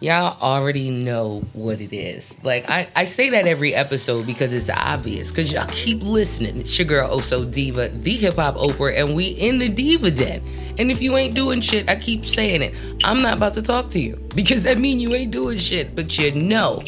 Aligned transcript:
y'all 0.00 0.40
already 0.40 0.90
know 0.90 1.44
what 1.52 1.80
it 1.80 1.94
is. 1.94 2.42
Like 2.42 2.68
I, 2.68 2.88
I 2.96 3.04
say 3.04 3.30
that 3.30 3.46
every 3.46 3.74
episode 3.74 4.26
because 4.26 4.52
it's 4.52 4.70
obvious. 4.70 5.30
Cause 5.30 5.52
y'all 5.52 5.66
keep 5.70 6.02
listening. 6.02 6.58
It's 6.58 6.78
your 6.78 6.88
girl 6.88 7.16
Oso 7.16 7.50
Diva, 7.50 7.90
the 7.90 8.16
hip 8.16 8.36
hop 8.36 8.56
Oprah, 8.56 8.98
and 8.98 9.14
we 9.14 9.28
in 9.28 9.58
the 9.58 9.68
Diva 9.68 10.10
Den. 10.10 10.42
And 10.78 10.90
if 10.90 11.02
you 11.02 11.16
ain't 11.16 11.34
doing 11.34 11.60
shit, 11.60 11.88
I 11.88 11.96
keep 11.96 12.24
saying 12.24 12.62
it. 12.62 12.74
I'm 13.04 13.20
not 13.20 13.36
about 13.36 13.54
to 13.54 13.62
talk 13.62 13.90
to 13.90 14.00
you 14.00 14.16
because 14.34 14.62
that 14.64 14.78
mean 14.78 14.98
you 14.98 15.14
ain't 15.14 15.30
doing 15.30 15.58
shit. 15.58 15.94
But 15.94 16.18
you 16.18 16.32
know, 16.32 16.82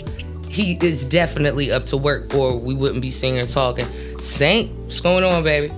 he 0.48 0.78
is 0.82 1.04
definitely 1.04 1.70
up 1.70 1.84
to 1.86 1.96
work, 1.96 2.34
or 2.34 2.58
we 2.58 2.74
wouldn't 2.74 3.02
be 3.02 3.10
singing 3.10 3.40
and 3.40 3.48
talking. 3.48 3.86
Saint, 4.18 4.74
what's 4.80 5.00
going 5.00 5.24
on, 5.24 5.42
baby? 5.42 5.68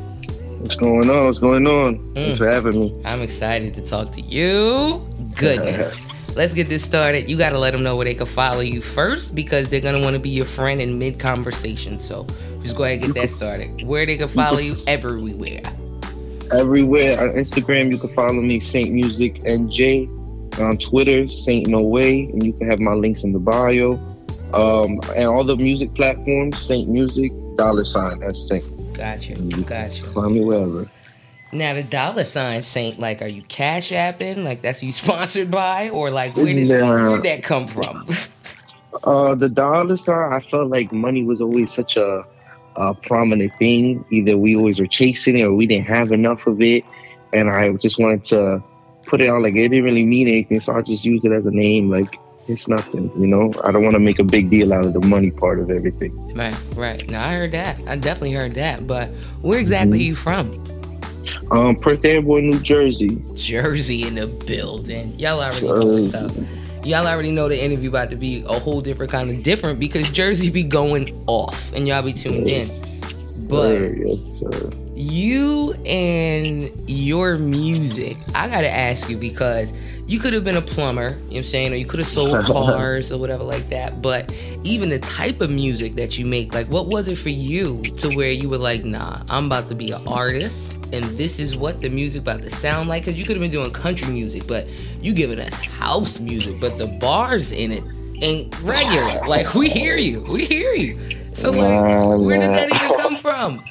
What's 0.61 0.77
going 0.77 1.11
on? 1.11 1.27
What's 1.27 1.41
going 1.41 1.66
on? 1.66 1.98
Mm. 1.98 2.14
Thanks 2.14 2.39
for 2.39 2.48
having 2.48 2.80
me. 2.80 3.03
I'm 3.05 3.21
excited 3.21 3.75
to 3.75 3.82
talk 3.82 4.12
to 4.12 4.21
you. 4.21 5.07
Goodness. 5.37 6.01
Let's 6.37 6.53
get 6.53 6.69
this 6.69 6.85
started. 6.85 7.30
You 7.30 7.39
got 7.39 7.51
to 7.51 7.59
let 7.59 7.73
them 7.73 7.82
know 7.82 7.96
where 7.96 8.05
they 8.05 8.14
can 8.14 8.27
follow 8.27 8.61
you 8.61 8.80
first 8.80 9.34
because 9.34 9.69
they're 9.69 9.80
going 9.80 9.95
to 9.95 10.02
want 10.02 10.15
to 10.15 10.20
be 10.20 10.30
your 10.30 10.45
friend 10.45 10.80
in 10.80 10.98
mid 10.98 11.20
conversation. 11.20 12.01
So 12.01 12.27
just 12.62 12.77
go 12.77 12.84
ahead 12.84 13.05
and 13.05 13.15
get 13.15 13.23
that 13.23 13.30
started. 13.30 13.83
Where 13.87 14.05
they 14.05 14.16
can 14.16 14.29
follow 14.29 14.59
you 14.59 14.75
everywhere. 14.87 15.62
Everywhere 16.52 17.20
on 17.20 17.34
Instagram, 17.37 17.91
you 17.91 17.98
can 17.98 18.09
follow 18.11 18.33
me 18.33 18.59
Saint 18.61 18.91
Music 18.91 19.37
NJ. 19.42 20.11
On 20.61 20.78
Twitter, 20.78 21.27
Saint 21.27 21.66
No 21.66 21.80
Way, 21.80 22.27
and 22.27 22.45
you 22.47 22.53
can 22.53 22.70
have 22.70 22.78
my 22.78 22.92
links 22.92 23.25
in 23.25 23.33
the 23.33 23.41
bio. 23.41 23.95
Um, 24.53 25.01
and 25.16 25.27
all 25.27 25.42
the 25.42 25.56
music 25.56 25.92
platforms, 25.95 26.61
Saint 26.61 26.89
Music, 26.89 27.33
dollar 27.56 27.84
sign, 27.84 28.20
that's 28.20 28.48
Saint. 28.48 28.64
Gotcha. 28.95 29.34
Gotcha. 29.62 30.05
Find 30.05 30.34
me 30.34 30.45
wherever. 30.45 30.89
Now 31.54 31.72
the 31.72 31.84
dollar 31.84 32.24
sign 32.24 32.62
Saint, 32.62 32.98
like, 32.98 33.22
are 33.22 33.28
you 33.28 33.42
cash 33.42 33.90
apping? 33.92 34.44
Like 34.44 34.60
that's 34.60 34.80
who 34.80 34.86
you 34.86 34.92
sponsored 35.04 35.50
by, 35.50 35.88
or 35.90 36.10
like 36.10 36.36
where 36.36 36.46
did, 36.46 36.68
nah. 36.68 37.10
where 37.10 37.16
did 37.16 37.24
that 37.24 37.42
come 37.42 37.66
from? 37.66 38.08
uh, 39.04 39.34
the 39.34 39.48
dollar 39.48 39.96
sign. 39.96 40.33
I 40.33 40.41
felt 40.41 40.69
like 40.69 40.92
money 40.92 41.22
was 41.22 41.41
always 41.41 41.72
such 41.72 41.96
a, 41.96 42.22
a 42.77 42.94
prominent 42.94 43.52
thing. 43.58 44.05
Either 44.11 44.36
we 44.36 44.56
always 44.56 44.80
were 44.80 44.86
chasing 44.86 45.38
it, 45.38 45.44
or 45.44 45.55
we 45.55 45.66
didn't 45.66 45.88
have 45.88 46.12
enough 46.12 46.46
of 46.46 46.61
it, 46.61 46.84
and 47.33 47.48
I 47.48 47.72
just 47.74 47.98
wanted 48.00 48.24
to 48.24 48.62
put 49.05 49.20
it 49.20 49.28
on 49.28 49.42
like 49.42 49.55
it 49.55 49.68
didn't 49.68 49.84
really 49.84 50.05
mean 50.05 50.28
anything, 50.28 50.61
so 50.61 50.74
I 50.74 50.83
just 50.83 51.05
used 51.05 51.24
it 51.24 51.33
as 51.33 51.46
a 51.46 51.52
name. 51.52 51.89
Like 51.89 52.18
it's 52.48 52.68
nothing, 52.68 53.11
you 53.20 53.27
know. 53.27 53.52
I 53.62 53.72
don't 53.72 53.83
want 53.83 53.94
to 53.94 54.00
make 54.00 54.18
a 54.18 54.24
big 54.24 54.50
deal 54.50 54.72
out 54.72 54.84
of 54.84 54.92
the 54.92 55.00
money 55.00 55.30
part 55.30 55.61
of 55.61 55.70
everything. 55.70 56.34
Right, 56.34 56.56
right. 56.74 57.08
Now 57.08 57.24
I 57.27 57.34
heard 57.34 57.52
that. 57.52 57.78
I 57.86 57.96
definitely 57.96 58.33
heard 58.33 58.55
that. 58.55 58.86
But 58.86 59.08
where 59.41 59.58
exactly 59.58 59.98
mm-hmm. 59.98 60.02
are 60.02 60.08
you 60.08 60.14
from? 60.14 60.64
Um, 61.50 61.77
Perth 61.77 62.05
Amboy, 62.05 62.41
New 62.41 62.58
Jersey. 62.61 63.19
Jersey 63.34 64.06
in 64.06 64.17
the 64.17 64.27
building. 64.27 65.19
Y'all 65.19 65.41
already 65.41 65.67
know 65.67 65.86
what's 65.86 66.14
up. 66.14 66.33
Y'all 66.84 67.06
already 67.06 67.30
know 67.30 67.48
the 67.48 67.62
interview 67.62 67.89
about 67.89 68.11
to 68.11 68.17
be 68.17 68.44
a 68.47 68.58
whole 68.58 68.80
different 68.80 69.11
kind 69.11 69.30
of 69.30 69.42
different 69.42 69.78
because 69.78 70.11
Jersey 70.11 70.50
be 70.50 70.62
going 70.62 71.25
off 71.27 71.72
and 71.72 71.89
y'all 71.89 72.02
be 72.02 72.12
tuned 72.12 72.48
yes, 72.48 73.39
in. 73.39 73.48
But 73.48 73.97
yes, 73.97 74.39
sir 74.39 74.70
you 75.05 75.72
and 75.84 76.72
your 76.88 77.36
music, 77.36 78.16
I 78.34 78.48
gotta 78.48 78.70
ask 78.70 79.11
you 79.11 79.16
because 79.16 79.72
you 80.06 80.19
could 80.19 80.33
have 80.33 80.44
been 80.44 80.56
a 80.56 80.62
plumber, 80.62 81.02
you 81.02 81.08
know 81.08 81.24
what 81.24 81.36
I'm 81.36 81.44
saying, 81.44 81.72
or 81.72 81.77
you 81.77 81.86
could 81.86 81.98
have 81.98 82.08
sold 82.08 82.44
cars 82.46 83.12
or 83.12 83.19
whatever 83.19 83.44
like 83.44 83.69
that. 83.69 84.02
But 84.02 84.34
even 84.62 84.88
the 84.88 84.98
type 84.98 85.41
of 85.41 85.50
music 85.50 85.94
that 85.96 86.19
you 86.19 86.27
make, 86.27 86.52
like 86.52 86.69
what 86.69 86.86
was 86.86 87.08
it 87.08 87.16
for 87.16 87.28
you 87.28 87.83
to 87.96 88.14
where 88.14 88.30
you 88.30 88.48
were 88.48 88.58
like, 88.58 88.84
nah, 88.84 89.22
I'm 89.28 89.46
about 89.46 89.69
to 89.69 89.74
be 89.74 89.92
an 89.92 90.06
artist 90.06 90.77
and 90.92 91.05
this 91.16 91.39
is 91.39 91.56
what 91.56 91.80
the 91.80 91.89
music 91.89 92.22
about 92.22 92.42
to 92.42 92.50
sound 92.50 92.89
like? 92.89 93.05
Cause 93.05 93.14
you 93.14 93.24
could 93.24 93.36
have 93.36 93.42
been 93.42 93.50
doing 93.50 93.70
country 93.72 94.08
music, 94.08 94.46
but 94.46 94.66
you 95.00 95.12
giving 95.12 95.39
us 95.39 95.55
house 95.55 96.18
music, 96.18 96.61
but 96.61 96.78
the 96.78 96.86
bars 96.86 97.52
in 97.52 97.72
it 97.72 97.84
ain't 98.22 98.58
regular. 98.62 99.27
Like 99.27 99.55
we 99.55 99.68
hear 99.68 99.96
you. 99.96 100.22
We 100.22 100.44
hear 100.44 100.72
you. 100.72 100.98
So 101.34 101.50
like 101.50 102.18
where 102.20 102.39
did 102.39 102.50
that 102.50 102.74
even 102.74 102.98
come 102.98 103.16
from? 103.18 103.64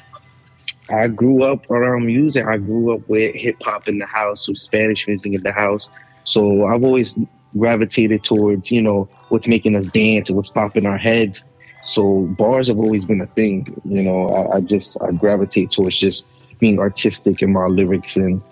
I 0.90 1.08
grew 1.08 1.42
up 1.42 1.70
around 1.70 2.06
music. 2.06 2.46
I 2.46 2.58
grew 2.58 2.92
up 2.92 3.08
with 3.08 3.34
hip 3.34 3.56
hop 3.62 3.88
in 3.88 3.98
the 3.98 4.06
house, 4.06 4.46
with 4.48 4.58
Spanish 4.58 5.06
music 5.06 5.32
in 5.32 5.42
the 5.42 5.52
house. 5.52 5.88
So 6.24 6.66
I've 6.66 6.84
always 6.84 7.18
gravitated 7.56 8.24
towards, 8.24 8.70
you 8.70 8.82
know, 8.82 9.08
what's 9.28 9.48
making 9.48 9.76
us 9.76 9.88
dance 9.88 10.28
and 10.28 10.36
what's 10.36 10.50
popping 10.50 10.86
our 10.86 10.98
heads. 10.98 11.44
So 11.80 12.26
bars 12.38 12.68
have 12.68 12.78
always 12.78 13.04
been 13.04 13.20
a 13.20 13.26
thing. 13.26 13.80
You 13.84 14.02
know, 14.02 14.28
I, 14.28 14.56
I 14.56 14.60
just 14.60 15.02
I 15.02 15.12
gravitate 15.12 15.70
towards 15.70 15.98
just 15.98 16.26
being 16.58 16.78
artistic 16.78 17.42
in 17.42 17.52
my 17.52 17.66
lyrics 17.66 18.16
and 18.16 18.42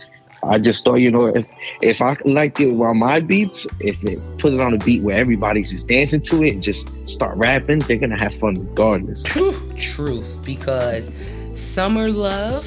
I 0.44 0.58
just 0.58 0.84
thought, 0.84 0.96
you 0.96 1.10
know, 1.10 1.26
if 1.26 1.48
if 1.82 2.02
I 2.02 2.16
like 2.24 2.58
it 2.60 2.72
while 2.72 2.94
my 2.94 3.20
beats, 3.20 3.66
if 3.80 4.04
it 4.04 4.18
put 4.38 4.52
it 4.52 4.60
on 4.60 4.74
a 4.74 4.78
beat 4.78 5.02
where 5.02 5.16
everybody's 5.16 5.70
just 5.70 5.86
dancing 5.86 6.20
to 6.22 6.42
it 6.42 6.54
and 6.54 6.62
just 6.62 6.88
start 7.08 7.36
rapping, 7.36 7.78
they're 7.80 7.96
gonna 7.96 8.18
have 8.18 8.34
fun 8.34 8.54
regardless. 8.54 9.22
Truth, 9.22 9.78
truth, 9.78 10.38
because 10.44 11.10
Summer 11.54 12.08
Love. 12.08 12.66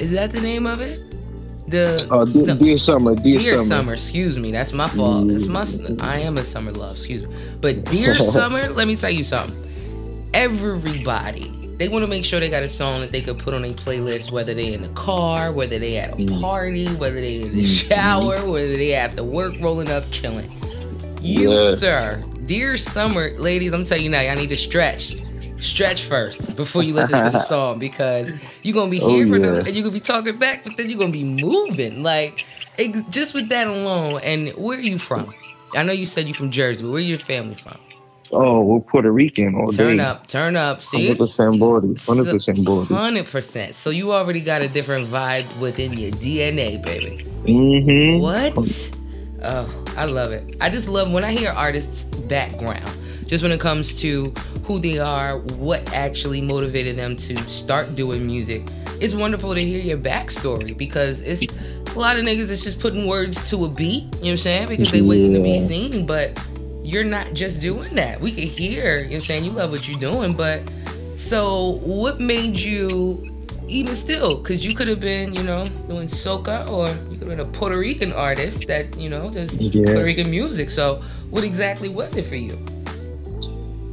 Is 0.00 0.12
that 0.12 0.30
the 0.30 0.40
name 0.40 0.66
of 0.66 0.80
it? 0.80 1.00
The 1.68 2.08
uh, 2.10 2.24
dear, 2.24 2.46
no, 2.46 2.56
dear 2.56 2.78
Summer, 2.78 3.14
dear, 3.14 3.40
dear 3.40 3.58
summer. 3.58 3.64
summer. 3.64 3.92
Excuse 3.92 4.38
me, 4.38 4.50
that's 4.50 4.72
my 4.72 4.88
fault. 4.88 5.30
It's 5.30 5.46
my. 5.46 5.66
I 6.00 6.20
am 6.20 6.38
a 6.38 6.44
Summer 6.44 6.70
Love. 6.70 6.92
Excuse 6.92 7.28
me, 7.28 7.36
but 7.60 7.84
Dear 7.86 8.18
Summer. 8.18 8.70
Let 8.70 8.88
me 8.88 8.96
tell 8.96 9.10
you 9.10 9.22
something. 9.22 9.54
Everybody, 10.32 11.74
they 11.76 11.88
want 11.88 12.04
to 12.04 12.06
make 12.06 12.24
sure 12.24 12.40
they 12.40 12.48
got 12.48 12.62
a 12.62 12.68
song 12.70 13.00
that 13.00 13.12
they 13.12 13.20
could 13.20 13.38
put 13.38 13.52
on 13.52 13.64
a 13.64 13.74
playlist, 13.74 14.30
whether 14.30 14.54
they 14.54 14.72
in 14.72 14.80
the 14.80 14.88
car, 14.88 15.52
whether 15.52 15.78
they 15.78 15.98
at 15.98 16.14
a 16.14 16.16
mm. 16.16 16.40
party, 16.40 16.86
whether 16.94 17.16
they 17.16 17.42
in 17.42 17.52
the 17.52 17.62
mm-hmm. 17.62 17.88
shower, 17.88 18.50
whether 18.50 18.76
they 18.76 18.94
after 18.94 19.22
work, 19.22 19.54
rolling 19.60 19.90
up, 19.90 20.04
chilling. 20.10 20.50
You, 21.20 21.50
yes. 21.50 21.80
sir, 21.80 22.24
Dear 22.46 22.78
Summer, 22.78 23.32
ladies, 23.38 23.74
I'm 23.74 23.84
telling 23.84 24.04
you 24.04 24.10
now, 24.10 24.22
y'all 24.22 24.36
need 24.36 24.48
to 24.48 24.56
stretch 24.56 25.16
stretch 25.58 26.02
first 26.02 26.56
before 26.56 26.82
you 26.82 26.92
listen 26.92 27.22
to 27.24 27.30
the 27.30 27.38
song 27.44 27.78
because 27.78 28.32
you're 28.62 28.74
gonna 28.74 28.90
be 28.90 29.00
oh, 29.00 29.08
hearing 29.08 29.32
oh, 29.34 29.36
yeah. 29.36 29.46
them 29.46 29.66
and 29.66 29.68
you're 29.68 29.82
gonna 29.82 29.92
be 29.92 30.00
talking 30.00 30.38
back, 30.38 30.64
but 30.64 30.76
then 30.76 30.88
you're 30.88 30.98
gonna 30.98 31.12
be 31.12 31.24
moving. 31.24 32.02
Like 32.02 32.44
just 33.10 33.34
with 33.34 33.48
that 33.48 33.66
alone. 33.66 34.20
And 34.22 34.50
where 34.50 34.78
are 34.78 34.80
you 34.80 34.98
from? 34.98 35.34
I 35.74 35.82
know 35.82 35.92
you 35.92 36.06
said 36.06 36.26
you're 36.26 36.34
from 36.34 36.50
Jersey, 36.50 36.82
but 36.84 36.92
where 36.92 37.00
your 37.00 37.18
family 37.18 37.54
from? 37.54 37.78
Oh, 38.30 38.62
we're 38.62 38.80
Puerto 38.80 39.10
Rican 39.10 39.54
all 39.54 39.68
turn 39.68 39.96
day. 39.96 39.96
Turn 39.96 40.00
up, 40.00 40.26
turn 40.26 40.56
up. 40.56 40.82
See, 40.82 41.06
hundred 41.06 41.18
percent 41.18 41.58
border, 41.58 41.94
hundred 41.98 42.30
percent 42.30 42.64
border, 42.64 42.94
hundred 42.94 43.26
percent. 43.26 43.74
So 43.74 43.88
you 43.88 44.12
already 44.12 44.40
got 44.40 44.60
a 44.60 44.68
different 44.68 45.08
vibe 45.08 45.46
within 45.58 45.94
your 45.94 46.10
DNA, 46.12 46.82
baby. 46.82 47.24
Mm-hmm. 47.44 48.20
What? 48.20 48.92
Oh, 49.42 49.84
I 49.96 50.04
love 50.04 50.32
it. 50.32 50.56
I 50.60 50.68
just 50.68 50.88
love 50.88 51.10
when 51.10 51.24
I 51.24 51.32
hear 51.32 51.50
artists' 51.50 52.04
background 52.04 52.90
just 53.28 53.42
when 53.42 53.52
it 53.52 53.60
comes 53.60 53.94
to 54.00 54.32
who 54.64 54.78
they 54.78 54.98
are, 54.98 55.38
what 55.38 55.92
actually 55.92 56.40
motivated 56.40 56.96
them 56.96 57.14
to 57.14 57.36
start 57.48 57.94
doing 57.94 58.26
music. 58.26 58.62
It's 59.00 59.14
wonderful 59.14 59.54
to 59.54 59.62
hear 59.62 59.78
your 59.78 59.98
backstory 59.98 60.76
because 60.76 61.20
it's, 61.20 61.42
it's 61.42 61.94
a 61.94 61.98
lot 61.98 62.18
of 62.18 62.24
niggas 62.24 62.48
that's 62.48 62.64
just 62.64 62.80
putting 62.80 63.06
words 63.06 63.48
to 63.50 63.66
a 63.66 63.68
beat, 63.68 64.02
you 64.02 64.08
know 64.08 64.18
what 64.18 64.30
I'm 64.30 64.36
saying? 64.38 64.68
Because 64.68 64.90
they 64.90 65.02
waiting 65.02 65.34
to 65.34 65.40
be 65.40 65.60
seen, 65.60 66.06
but 66.06 66.36
you're 66.82 67.04
not 67.04 67.34
just 67.34 67.60
doing 67.60 67.94
that. 67.94 68.20
We 68.20 68.32
can 68.32 68.44
hear, 68.44 68.98
you 68.98 69.04
know 69.04 69.08
what 69.08 69.14
I'm 69.16 69.20
saying? 69.20 69.44
You 69.44 69.50
love 69.50 69.70
what 69.70 69.86
you're 69.86 70.00
doing, 70.00 70.32
but 70.32 70.62
so 71.14 71.80
what 71.82 72.18
made 72.18 72.58
you 72.58 73.30
even 73.68 73.94
still, 73.94 74.38
because 74.38 74.64
you 74.64 74.74
could 74.74 74.88
have 74.88 75.00
been, 75.00 75.34
you 75.34 75.42
know, 75.42 75.68
doing 75.86 76.08
soca 76.08 76.66
or 76.66 76.88
you 77.10 77.18
could 77.18 77.28
have 77.28 77.36
been 77.36 77.40
a 77.40 77.44
Puerto 77.44 77.78
Rican 77.78 78.14
artist 78.14 78.66
that, 78.66 78.96
you 78.96 79.10
know, 79.10 79.28
does 79.28 79.54
yeah. 79.54 79.84
Puerto 79.84 80.02
Rican 80.02 80.30
music. 80.30 80.70
So, 80.70 81.02
what 81.30 81.44
exactly 81.44 81.90
was 81.90 82.16
it 82.16 82.24
for 82.24 82.36
you? 82.36 82.58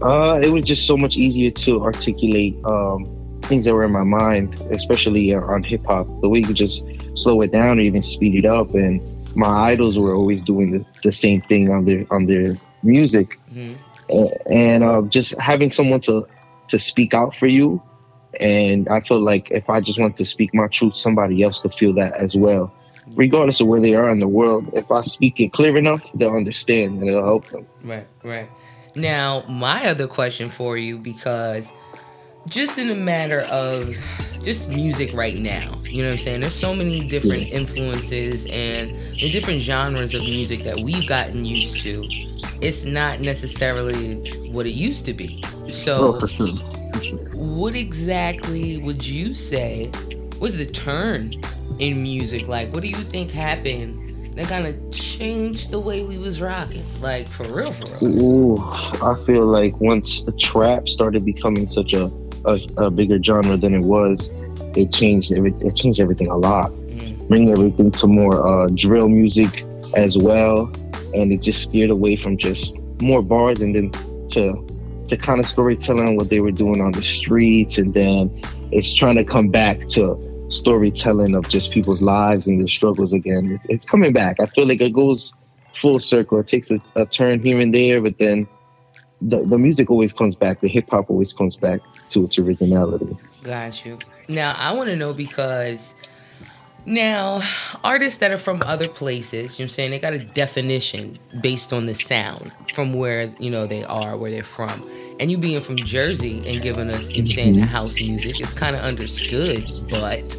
Uh, 0.02 0.40
it 0.44 0.52
was 0.52 0.64
just 0.64 0.86
so 0.86 0.98
much 0.98 1.18
easier 1.18 1.52
to 1.52 1.84
articulate 1.84 2.56
um, 2.66 3.06
things 3.44 3.66
that 3.66 3.74
were 3.74 3.84
in 3.84 3.92
my 3.92 4.04
mind, 4.04 4.56
especially 4.72 5.34
uh, 5.34 5.42
on 5.42 5.64
hip 5.64 5.86
hop. 5.86 6.08
The 6.22 6.30
way 6.30 6.40
you 6.40 6.48
could 6.48 6.56
just 6.56 6.86
slow 7.14 7.42
it 7.42 7.52
down 7.52 7.80
or 7.80 7.82
even 7.82 8.02
speed 8.02 8.36
it 8.36 8.46
up. 8.46 8.74
And 8.74 9.02
my 9.36 9.48
idols 9.48 9.98
were 9.98 10.14
always 10.14 10.44
doing 10.44 10.72
the, 10.72 10.86
the 11.04 11.12
same 11.12 11.42
thing 11.42 11.70
on 11.72 11.86
their 11.86 12.06
on 12.12 12.26
their 12.26 12.56
music, 12.84 13.40
mm-hmm. 13.52 14.52
and, 14.52 14.84
uh, 14.84 15.02
just 15.04 15.40
having 15.42 15.72
someone 15.72 16.02
to 16.02 16.26
to 16.68 16.80
speak 16.80 17.14
out 17.14 17.36
for 17.36 17.48
you. 17.48 17.82
And 18.40 18.88
I 18.90 19.00
felt 19.00 19.22
like 19.22 19.50
if 19.52 19.70
I 19.70 19.80
just 19.80 20.00
wanted 20.00 20.18
to 20.18 20.26
speak 20.26 20.54
my 20.54 20.68
truth, 20.68 20.96
somebody 20.96 21.42
else 21.42 21.60
could 21.62 21.74
feel 21.74 21.94
that 21.96 22.14
as 22.14 22.36
well, 22.36 22.74
regardless 23.16 23.62
of 23.62 23.68
where 23.68 23.80
they 23.80 23.96
are 23.96 24.10
in 24.10 24.20
the 24.20 24.28
world. 24.28 24.70
If 24.74 24.92
I 24.92 25.02
speak 25.02 25.40
it 25.40 25.54
clear 25.54 25.78
enough, 25.78 26.12
they'll 26.14 26.36
understand 26.36 27.00
and 27.00 27.08
it'll 27.08 27.26
help 27.26 27.48
them. 27.50 27.66
Right, 27.84 28.08
right. 28.24 28.50
Now, 28.96 29.44
my 29.50 29.88
other 29.88 30.08
question 30.08 30.50
for 30.50 30.78
you, 30.78 30.98
because 30.98 31.72
just 32.48 32.78
in 32.78 32.90
a 32.90 32.96
matter 32.96 33.42
of 33.42 33.96
just 34.42 34.70
music 34.70 35.14
right 35.14 35.36
now, 35.36 35.82
you 35.84 36.02
know 36.02 36.10
what 36.10 36.14
I'm 36.14 36.18
saying? 36.18 36.42
There's 36.42 36.56
so 36.56 36.74
many 36.74 37.06
different 37.06 37.50
influences 37.50 38.46
and 38.46 38.98
the 39.20 39.30
different 39.32 39.62
genres 39.62 40.14
of 40.14 40.22
music 40.22 40.64
that 40.64 40.80
we've 40.80 41.08
gotten 41.08 41.46
used 41.46 41.80
to. 41.80 42.08
It's 42.62 42.86
not 42.86 43.20
necessarily 43.20 44.50
what 44.50 44.66
it 44.66 44.74
used 44.74 45.06
to 45.06 45.14
be. 45.14 45.44
So, 45.68 46.10
oh, 46.10 46.14
for 46.14 46.28
sure. 46.28 46.56
For 46.94 47.00
sure. 47.02 47.20
what 47.34 47.76
exactly 47.76 48.78
would 48.78 49.06
you 49.06 49.34
say 49.34 49.92
was 50.40 50.58
the 50.58 50.66
turn 50.66 51.42
in 51.80 52.02
music? 52.02 52.48
Like, 52.48 52.72
what 52.72 52.82
do 52.82 52.88
you 52.88 52.96
think 52.96 53.32
happened 53.32 54.05
that 54.36 54.48
kind 54.48 54.68
of 54.68 54.92
changed 54.92 55.72
the 55.72 55.80
way 55.80 56.04
we 56.04 56.18
was 56.18 56.42
rocking? 56.42 56.84
Like 57.02 57.28
for 57.28 57.44
real, 57.54 57.72
for 57.72 58.06
real. 58.06 58.22
Ooh, 58.22 58.58
I 59.02 59.16
feel 59.26 59.46
like 59.46 59.80
once 59.80 60.22
the 60.22 60.34
trap 60.34 60.88
started 60.90 61.26
becoming 61.26 61.68
such 61.68 61.94
a 61.94 62.12
a, 62.46 62.60
a 62.78 62.92
bigger 62.92 63.22
genre 63.22 63.58
than 63.58 63.74
it 63.74 63.82
was, 63.82 64.32
it 64.76 64.92
changed 64.92 65.34
every, 65.34 65.54
it 65.62 65.76
changed 65.76 66.00
everything 66.00 66.28
a 66.28 66.38
lot. 66.38 66.72
Mm. 66.72 67.28
Bringing 67.28 67.52
everything 67.52 67.92
to 67.92 68.08
more 68.08 68.46
uh, 68.46 68.70
drill 68.76 69.10
music 69.10 69.64
as 69.96 70.18
well, 70.18 70.72
and 71.14 71.32
it 71.32 71.42
just 71.42 71.64
steered 71.64 71.90
away 71.90 72.16
from 72.16 72.38
just 72.38 72.78
more 73.02 73.22
bars 73.22 73.62
and 73.62 73.76
then 73.76 73.92
to 74.30 74.66
to 75.08 75.18
kind 75.18 75.40
of 75.40 75.46
storytelling 75.46 76.18
what 76.18 76.30
they 76.30 76.40
were 76.40 76.52
doing 76.52 76.82
on 76.82 76.92
the 76.92 77.02
streets, 77.02 77.78
and 77.78 77.94
then 77.94 78.30
it's 78.72 78.94
trying 78.94 79.16
to 79.16 79.24
come 79.24 79.50
back 79.50 79.80
to 79.88 80.16
storytelling 80.50 81.36
of 81.36 81.48
just 81.50 81.72
people's 81.72 82.02
lives 82.02 82.48
and 82.48 82.60
their 82.60 82.68
struggles 82.68 83.14
again. 83.14 83.52
It, 83.52 83.62
it's 83.70 83.86
coming 83.86 84.14
back. 84.14 84.40
I 84.40 84.46
feel 84.46 84.68
like 84.68 84.82
it 84.82 84.94
goes 84.94 85.34
full 85.74 86.00
circle. 86.00 86.40
It 86.40 86.48
takes 86.48 86.72
a, 86.72 86.80
a 86.96 87.06
turn 87.06 87.44
here 87.44 87.60
and 87.60 87.74
there, 87.74 88.02
but 88.02 88.18
then 88.18 88.48
the, 89.22 89.46
the 89.46 89.58
music 89.58 89.90
always 89.90 90.14
comes 90.14 90.36
back. 90.36 90.62
The 90.62 90.68
hip 90.68 90.90
hop 90.90 91.10
always 91.10 91.34
comes 91.34 91.56
back 91.56 91.82
to 92.10 92.24
its 92.24 92.38
originality. 92.38 93.18
Got 93.44 93.86
you. 93.86 94.00
Now 94.28 94.54
I 94.58 94.72
want 94.74 94.90
to 94.90 94.96
know 94.96 95.14
because 95.14 95.94
now 96.86 97.42
artists 97.84 98.20
that 98.20 98.32
are 98.32 98.38
from 98.38 98.62
other 98.64 98.88
places, 98.88 99.58
you 99.58 99.64
know 99.64 99.66
I'm 99.66 99.70
saying, 99.70 99.92
they 99.92 100.00
got 100.00 100.14
a 100.14 100.20
definition 100.20 101.20
based 101.42 101.74
on 101.74 101.86
the 101.86 101.96
sound 101.96 102.52
from 102.74 102.94
where 102.94 103.34
you 103.40 103.50
know 103.50 103.66
they 103.68 103.84
are, 103.84 104.18
where 104.18 104.32
they're 104.32 104.44
from. 104.44 104.88
And 105.20 105.32
you 105.32 105.38
being 105.38 105.62
from 105.62 105.78
Jersey 105.78 106.44
and 106.48 106.62
giving 106.62 106.90
us, 106.90 107.12
you 107.12 107.24
know 107.24 107.28
I'm 107.28 107.28
saying, 107.28 107.54
the 107.54 107.62
mm-hmm. 107.62 107.70
house 107.70 108.00
music, 108.00 108.40
it's 108.40 108.54
kind 108.54 108.76
of 108.76 108.82
understood, 108.82 109.66
but 109.90 110.38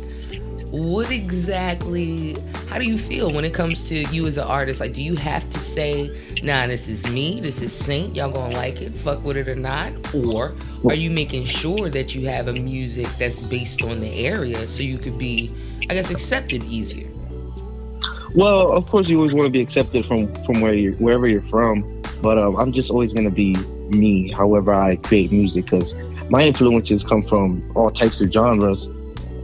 what 0.71 1.11
exactly 1.11 2.37
how 2.69 2.79
do 2.79 2.85
you 2.85 2.99
feel 2.99 3.33
when 3.33 3.45
it 3.45 3.55
comes 3.55 3.89
to 3.89 4.03
you 4.07 4.27
as 4.27 4.37
an 4.37 4.45
artist 4.45 4.81
like 4.81 4.93
do 4.93 5.01
you 5.01 5.15
have 5.15 5.49
to 5.49 5.61
say 5.61 6.11
nah 6.43 6.67
this 6.67 6.89
is 6.89 7.07
me 7.07 7.41
this 7.41 7.63
is 7.63 7.73
saint 7.73 8.17
y'all 8.17 8.31
gonna 8.31 8.53
like 8.53 8.83
it 8.83 8.93
fuck 8.93 9.23
with 9.25 9.37
it 9.37 9.49
or 9.49 9.55
not 9.55 9.93
or 10.13 10.55
are 10.85 10.95
you 10.95 11.09
making 11.09 11.45
sure 11.45 11.89
that 11.89 12.17
you 12.17 12.27
have 12.27 12.49
a 12.49 12.53
music 12.53 13.07
that's 13.19 13.39
based 13.39 13.83
on 13.83 14.01
the 14.01 14.27
area 14.27 14.67
so 14.67 14.83
you 14.83 14.99
could 14.99 15.17
be 15.17 15.51
i 15.89 15.95
guess 15.95 16.11
accepted 16.11 16.65
easier 16.65 17.09
well 18.35 18.73
of 18.73 18.87
course 18.89 19.09
you 19.09 19.17
always 19.17 19.35
want 19.35 19.47
to 19.47 19.53
be 19.53 19.61
accepted 19.61 20.05
from 20.05 20.27
from 20.43 20.61
where 20.61 20.75
you 20.75 20.93
wherever 20.95 21.29
you're 21.29 21.41
from 21.41 22.03
but 22.21 22.39
um, 22.39 22.57
i'm 22.57 22.73
just 22.73 22.91
always 22.91 23.15
gonna 23.15 23.31
be 23.31 23.57
me 23.91 24.31
however 24.33 24.75
i 24.75 24.97
create 24.97 25.33
music 25.33 25.65
because 25.65 25.95
my 26.31 26.43
influences 26.43 27.05
come 27.05 27.23
from 27.23 27.63
all 27.75 27.91
types 27.91 28.21
of 28.21 28.33
genres 28.33 28.91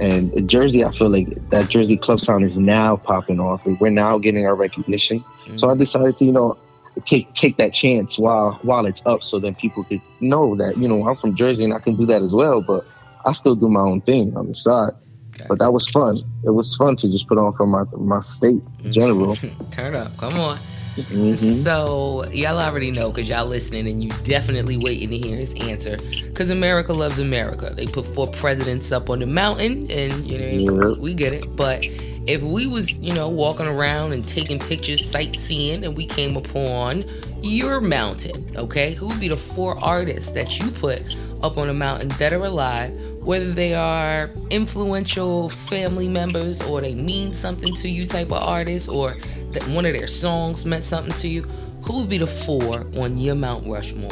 and 0.00 0.48
Jersey, 0.48 0.84
I 0.84 0.90
feel 0.90 1.10
like 1.10 1.28
that 1.50 1.68
Jersey 1.68 1.96
club 1.96 2.18
sound 2.18 2.44
is 2.44 2.58
now 2.58 2.96
popping 2.96 3.38
off. 3.38 3.64
We're 3.66 3.90
now 3.90 4.18
getting 4.18 4.44
our 4.46 4.56
recognition. 4.56 5.20
Mm-hmm. 5.20 5.56
So 5.56 5.70
I 5.70 5.76
decided 5.76 6.16
to, 6.16 6.24
you 6.24 6.32
know, 6.32 6.58
take 7.04 7.32
take 7.34 7.56
that 7.56 7.72
chance 7.72 8.18
while 8.18 8.58
while 8.62 8.86
it's 8.86 9.04
up, 9.06 9.22
so 9.22 9.38
then 9.38 9.54
people 9.54 9.84
could 9.84 10.00
know 10.20 10.56
that 10.56 10.76
you 10.76 10.88
know 10.88 11.06
I'm 11.06 11.16
from 11.16 11.34
Jersey 11.34 11.64
and 11.64 11.72
I 11.72 11.78
can 11.78 11.96
do 11.96 12.04
that 12.06 12.22
as 12.22 12.34
well. 12.34 12.60
But 12.62 12.86
I 13.24 13.32
still 13.32 13.54
do 13.54 13.68
my 13.68 13.80
own 13.80 14.00
thing 14.00 14.36
on 14.36 14.46
the 14.46 14.54
side. 14.54 14.92
Okay. 15.34 15.46
But 15.48 15.58
that 15.60 15.72
was 15.72 15.88
fun. 15.88 16.18
It 16.44 16.50
was 16.50 16.74
fun 16.74 16.96
to 16.96 17.10
just 17.10 17.28
put 17.28 17.38
on 17.38 17.52
for 17.52 17.66
my 17.66 17.84
my 17.96 18.20
state 18.20 18.62
in 18.82 18.92
general. 18.92 19.36
Turn 19.70 19.94
up, 19.94 20.16
come 20.16 20.38
on. 20.38 20.58
Mm-hmm. 20.96 21.34
So 21.34 22.24
y'all 22.32 22.58
already 22.58 22.90
know 22.90 23.10
because 23.10 23.28
y'all 23.28 23.46
listening 23.46 23.86
and 23.88 24.04
you 24.04 24.10
definitely 24.24 24.76
waiting 24.76 25.08
to 25.08 25.18
hear 25.18 25.36
his 25.36 25.54
answer. 25.54 25.96
Because 26.26 26.50
America 26.50 26.92
loves 26.92 27.18
America. 27.18 27.72
They 27.74 27.86
put 27.86 28.06
four 28.06 28.26
presidents 28.26 28.92
up 28.92 29.08
on 29.08 29.20
the 29.20 29.26
mountain, 29.26 29.90
and 29.90 30.26
you 30.26 30.70
know 30.70 30.94
we 30.98 31.14
get 31.14 31.32
it. 31.32 31.56
But 31.56 31.80
if 32.26 32.42
we 32.42 32.66
was 32.66 32.98
you 32.98 33.14
know 33.14 33.28
walking 33.28 33.66
around 33.66 34.12
and 34.12 34.26
taking 34.26 34.58
pictures, 34.58 35.04
sightseeing, 35.04 35.84
and 35.84 35.96
we 35.96 36.06
came 36.06 36.36
upon 36.36 37.04
your 37.40 37.80
mountain, 37.80 38.54
okay, 38.56 38.92
who 38.92 39.08
would 39.08 39.20
be 39.20 39.28
the 39.28 39.36
four 39.36 39.78
artists 39.78 40.32
that 40.32 40.58
you 40.58 40.70
put 40.72 41.02
up 41.42 41.56
on 41.56 41.70
a 41.70 41.74
mountain, 41.74 42.08
dead 42.18 42.32
or 42.34 42.44
alive? 42.44 42.92
Whether 43.22 43.52
they 43.52 43.72
are 43.72 44.30
influential 44.50 45.48
family 45.48 46.08
members 46.08 46.60
or 46.62 46.80
they 46.80 46.96
mean 46.96 47.32
something 47.32 47.72
to 47.76 47.88
you, 47.88 48.04
type 48.04 48.32
of 48.32 48.42
artists, 48.42 48.88
or 48.88 49.16
that 49.54 49.66
one 49.68 49.86
of 49.86 49.92
their 49.92 50.06
songs 50.06 50.64
meant 50.64 50.84
something 50.84 51.14
to 51.14 51.28
you, 51.28 51.42
who 51.82 52.00
would 52.00 52.08
be 52.08 52.18
the 52.18 52.26
four 52.26 52.86
on 52.96 53.18
your 53.18 53.34
Mount 53.34 53.66
Rushmore? 53.66 54.10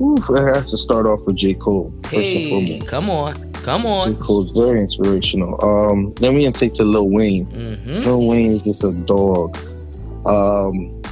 Oof, 0.00 0.28
it 0.30 0.54
has 0.54 0.70
to 0.70 0.76
start 0.76 1.06
off 1.06 1.20
with 1.26 1.36
J. 1.36 1.54
Cole. 1.54 1.92
Hey, 2.08 2.80
come 2.80 3.08
on. 3.08 3.52
Come 3.54 3.86
on. 3.86 4.14
J. 4.14 4.20
Cole's 4.20 4.50
very 4.52 4.80
inspirational. 4.80 5.62
Um, 5.64 6.12
then 6.14 6.34
we 6.34 6.44
can 6.44 6.52
take 6.52 6.74
to 6.74 6.84
Lil 6.84 7.08
Wayne. 7.08 7.46
Mm-hmm. 7.46 8.02
Lil 8.02 8.26
Wayne 8.26 8.56
is 8.56 8.64
just 8.64 8.84
a 8.84 8.92
dog. 8.92 9.56
Um, 10.26 11.02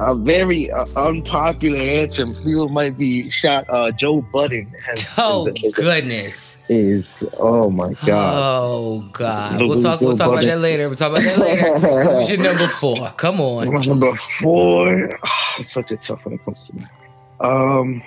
a 0.00 0.14
very 0.14 0.70
uh, 0.70 0.86
unpopular 0.96 1.78
answer. 1.78 2.26
People 2.26 2.68
might 2.70 2.96
be 2.96 3.28
shot. 3.28 3.68
Uh, 3.68 3.92
Joe 3.92 4.22
Budden. 4.32 4.72
Has, 4.86 5.06
oh 5.18 5.46
is, 5.46 5.62
is, 5.62 5.74
goodness. 5.74 6.58
Is 6.68 7.28
oh 7.38 7.70
my 7.70 7.92
god. 8.06 8.34
Oh 8.38 9.08
god. 9.12 9.60
We'll 9.60 9.80
talk. 9.80 10.00
We'll 10.00 10.16
talk 10.16 10.30
Budden. 10.30 10.44
about 10.44 10.54
that 10.54 10.60
later. 10.60 10.88
We'll 10.88 10.96
talk 10.96 11.12
about 11.12 11.24
that 11.24 11.38
later. 11.38 11.62
Who's 12.18 12.30
your 12.30 12.38
number 12.38 12.66
four? 12.66 13.10
Come 13.18 13.40
on. 13.40 13.86
Number 13.86 14.14
four. 14.14 15.18
Oh, 15.22 15.54
it's 15.58 15.72
such 15.72 15.92
a 15.92 15.96
tough 15.96 16.24
one 16.24 16.34
it 16.34 16.44
comes 16.44 16.68
to 16.68 16.76
that. 16.76 17.46
Um, 17.46 18.02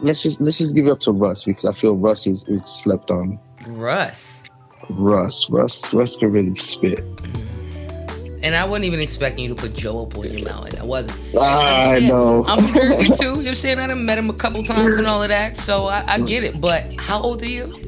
let's 0.00 0.22
just 0.22 0.40
let's 0.40 0.58
just 0.58 0.74
give 0.74 0.86
it 0.86 0.90
up 0.90 1.00
to 1.00 1.12
Russ 1.12 1.44
because 1.44 1.66
I 1.66 1.72
feel 1.72 1.96
Russ 1.96 2.26
is, 2.26 2.48
is 2.48 2.64
slept 2.64 3.10
on. 3.10 3.38
Russ. 3.66 4.44
Russ. 4.88 5.50
Russ. 5.50 5.92
Russ 5.92 6.16
can 6.16 6.32
really 6.32 6.54
spit. 6.54 7.04
And 8.42 8.54
I 8.54 8.64
wasn't 8.64 8.86
even 8.86 9.00
expecting 9.00 9.44
you 9.44 9.54
to 9.54 9.60
put 9.60 9.74
Joe 9.74 10.02
up 10.02 10.16
on 10.16 10.24
your 10.24 10.44
mountain. 10.44 10.80
I 10.80 10.84
wasn't. 10.84 11.18
Ah, 11.36 11.90
I 11.90 11.98
know. 11.98 12.44
I'm 12.46 12.64
from 12.64 12.72
Jersey 12.72 13.08
too. 13.18 13.42
You're 13.42 13.54
saying 13.54 13.78
I 13.78 13.92
met 13.94 14.18
him 14.18 14.30
a 14.30 14.34
couple 14.34 14.62
times 14.62 14.98
and 14.98 15.06
all 15.06 15.22
of 15.22 15.28
that, 15.28 15.56
so 15.56 15.84
I, 15.86 16.04
I 16.06 16.20
get 16.20 16.44
it. 16.44 16.60
But 16.60 16.98
how 16.98 17.20
old 17.20 17.42
are 17.42 17.46
you? 17.46 17.80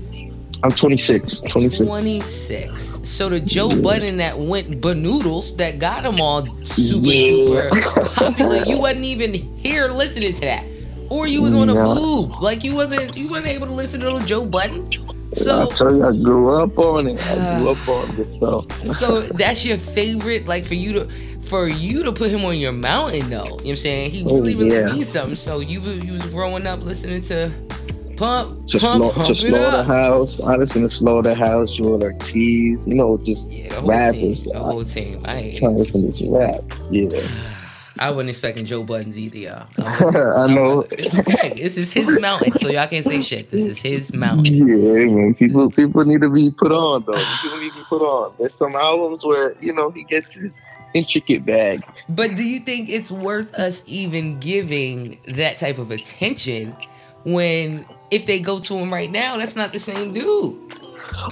I'm 0.64 0.70
26. 0.70 1.42
26. 1.42 1.88
26. 1.88 3.00
So 3.02 3.28
the 3.28 3.40
Joe 3.40 3.70
yeah. 3.70 3.82
Budden 3.82 4.16
that 4.18 4.38
went 4.38 4.80
banoodles 4.80 5.56
that 5.56 5.80
got 5.80 6.04
him 6.04 6.20
all 6.20 6.46
super 6.64 7.08
yeah. 7.08 7.70
duper 7.70 8.14
popular, 8.14 8.64
you 8.64 8.78
wasn't 8.78 9.04
even 9.04 9.34
here 9.34 9.88
listening 9.88 10.32
to 10.34 10.40
that. 10.42 10.64
Or 11.08 11.26
you 11.26 11.42
was 11.42 11.52
on 11.52 11.68
a 11.68 11.74
boob. 11.74 12.40
Like 12.40 12.62
you 12.62 12.74
wasn't 12.76 13.16
you 13.16 13.28
wasn't 13.28 13.48
able 13.48 13.66
to 13.66 13.72
listen 13.72 14.00
to 14.00 14.24
Joe 14.24 14.46
Budden. 14.46 14.88
So 15.34 15.62
I 15.62 15.66
tell 15.66 15.96
you, 15.96 16.04
I 16.04 16.12
grew 16.12 16.50
up 16.50 16.78
on 16.78 17.08
it. 17.08 17.20
I 17.26 17.58
grew 17.58 17.70
up 17.70 17.88
on 17.88 18.16
this 18.16 18.34
stuff. 18.34 18.70
so 18.72 19.20
that's 19.20 19.64
your 19.64 19.78
favorite, 19.78 20.46
like 20.46 20.64
for 20.64 20.74
you 20.74 20.92
to 20.92 21.08
for 21.44 21.68
you 21.68 22.02
to 22.04 22.12
put 22.12 22.30
him 22.30 22.44
on 22.44 22.58
your 22.58 22.72
mountain, 22.72 23.30
though. 23.30 23.44
You 23.44 23.48
know 23.48 23.54
what 23.54 23.66
I'm 23.66 23.76
saying? 23.76 24.10
He 24.10 24.24
oh, 24.24 24.34
really, 24.34 24.54
oh, 24.54 24.58
really 24.58 24.76
yeah. 24.76 24.92
means 24.92 25.08
something. 25.08 25.36
So 25.36 25.60
you 25.60 25.80
you 25.80 26.12
was 26.14 26.26
growing 26.26 26.66
up 26.66 26.82
listening 26.82 27.22
to 27.22 27.52
Pump, 28.16 28.66
to 28.68 28.78
pump, 28.78 29.14
slow, 29.14 29.24
to 29.24 29.34
Slaughterhouse. 29.34 30.40
I 30.40 30.56
listen 30.56 30.82
to 30.82 30.88
Slaughterhouse, 30.88 31.78
Joell 31.78 32.02
Ortiz. 32.02 32.86
You 32.86 32.94
know, 32.94 33.18
just 33.18 33.50
yeah, 33.50 33.68
the 33.68 33.86
rappers. 33.86 34.44
Team, 34.44 34.52
the 34.52 34.58
whole 34.60 34.84
team. 34.84 35.20
I 35.24 35.36
ain't 35.36 35.58
trying 35.58 35.72
to 35.72 35.78
listen 35.78 36.12
to 36.12 36.30
rap. 36.30 36.60
Yeah. 36.90 37.20
I 38.02 38.10
wasn't 38.10 38.30
expecting 38.30 38.64
Joe 38.64 38.82
Buddens 38.82 39.16
either, 39.16 39.38
y'all. 39.38 39.66
I 40.36 40.52
know. 40.52 40.84
It's 40.90 41.16
okay. 41.20 41.54
This 41.54 41.78
is 41.78 41.92
his 41.92 42.18
mountain, 42.20 42.58
so 42.58 42.68
y'all 42.68 42.88
can't 42.88 43.04
say 43.04 43.22
shit. 43.22 43.50
This 43.50 43.64
is 43.64 43.80
his 43.80 44.12
mountain. 44.12 44.44
Yeah, 44.44 45.06
man. 45.06 45.34
People 45.34 45.70
people 45.70 46.04
need 46.04 46.20
to 46.22 46.28
be 46.28 46.50
put 46.50 46.72
on 46.72 47.04
though. 47.06 47.24
People 47.42 47.58
need 47.58 47.70
to 47.70 47.76
be 47.76 47.84
put 47.84 48.02
on. 48.02 48.34
There's 48.40 48.54
some 48.54 48.74
albums 48.74 49.24
where 49.24 49.54
you 49.60 49.72
know 49.72 49.90
he 49.90 50.02
gets 50.02 50.34
his 50.34 50.60
intricate 50.94 51.46
bag. 51.46 51.84
But 52.08 52.34
do 52.34 52.42
you 52.42 52.58
think 52.58 52.88
it's 52.88 53.12
worth 53.12 53.54
us 53.54 53.84
even 53.86 54.40
giving 54.40 55.20
that 55.28 55.58
type 55.58 55.78
of 55.78 55.92
attention 55.92 56.76
when 57.22 57.86
if 58.10 58.26
they 58.26 58.40
go 58.40 58.58
to 58.58 58.74
him 58.74 58.92
right 58.92 59.12
now, 59.12 59.38
that's 59.38 59.54
not 59.54 59.70
the 59.70 59.78
same 59.78 60.12
dude? 60.12 60.58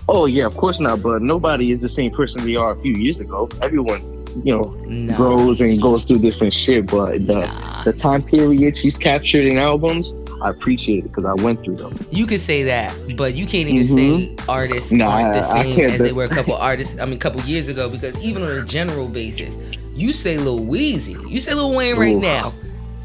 Oh 0.09 0.27
yeah, 0.27 0.47
of 0.47 0.57
course 0.57 0.79
not. 0.79 1.03
But 1.03 1.21
nobody 1.21 1.73
is 1.73 1.83
the 1.83 1.89
same 1.89 2.13
person 2.13 2.45
they 2.45 2.55
are 2.55 2.71
a 2.71 2.77
few 2.77 2.95
years 2.95 3.19
ago. 3.19 3.49
Everyone 3.61 4.20
you 4.45 4.57
know 4.57 4.63
no. 4.87 5.17
grows 5.17 5.61
and 5.61 5.81
goes 5.81 6.05
through 6.05 6.19
different 6.19 6.53
shit. 6.53 6.87
But 6.87 7.27
the 7.27 7.47
nah. 7.47 7.83
the 7.85 7.93
time 7.93 8.23
periods 8.23 8.79
he's 8.79 8.99
captured 8.99 9.45
in 9.45 9.59
albums, 9.59 10.15
I 10.43 10.51
appreciate 10.51 11.05
it 11.05 11.09
because 11.09 11.25
I 11.25 11.35
went 11.35 11.63
through 11.65 11.77
them. 11.77 11.99
You 12.11 12.27
could 12.27 12.41
say 12.41 12.63
that, 12.65 12.95
but 13.17 13.35
you 13.35 13.47
can't 13.47 13.69
even 13.69 13.87
mm-hmm. 13.87 14.37
say 14.37 14.45
artists 14.49 14.93
nah, 14.93 15.09
aren't 15.09 15.35
the 15.35 15.43
same 15.43 15.81
as 15.81 15.99
they 15.99 16.13
were 16.13 16.25
a 16.25 16.29
couple 16.29 16.55
artists. 16.57 16.99
I 16.99 17.05
mean, 17.05 17.15
a 17.15 17.19
couple 17.19 17.41
years 17.43 17.69
ago. 17.69 17.89
Because 17.89 18.19
even 18.23 18.43
on 18.43 18.51
a 18.51 18.65
general 18.65 19.09
basis, 19.09 19.57
you 19.95 20.13
say 20.13 20.39
Lil 20.39 20.61
Weezy, 20.61 21.29
you 21.29 21.41
say 21.41 21.55
Lil 21.55 21.75
Wayne 21.75 21.97
right 21.97 22.17
Ooh. 22.17 22.21
now. 22.21 22.55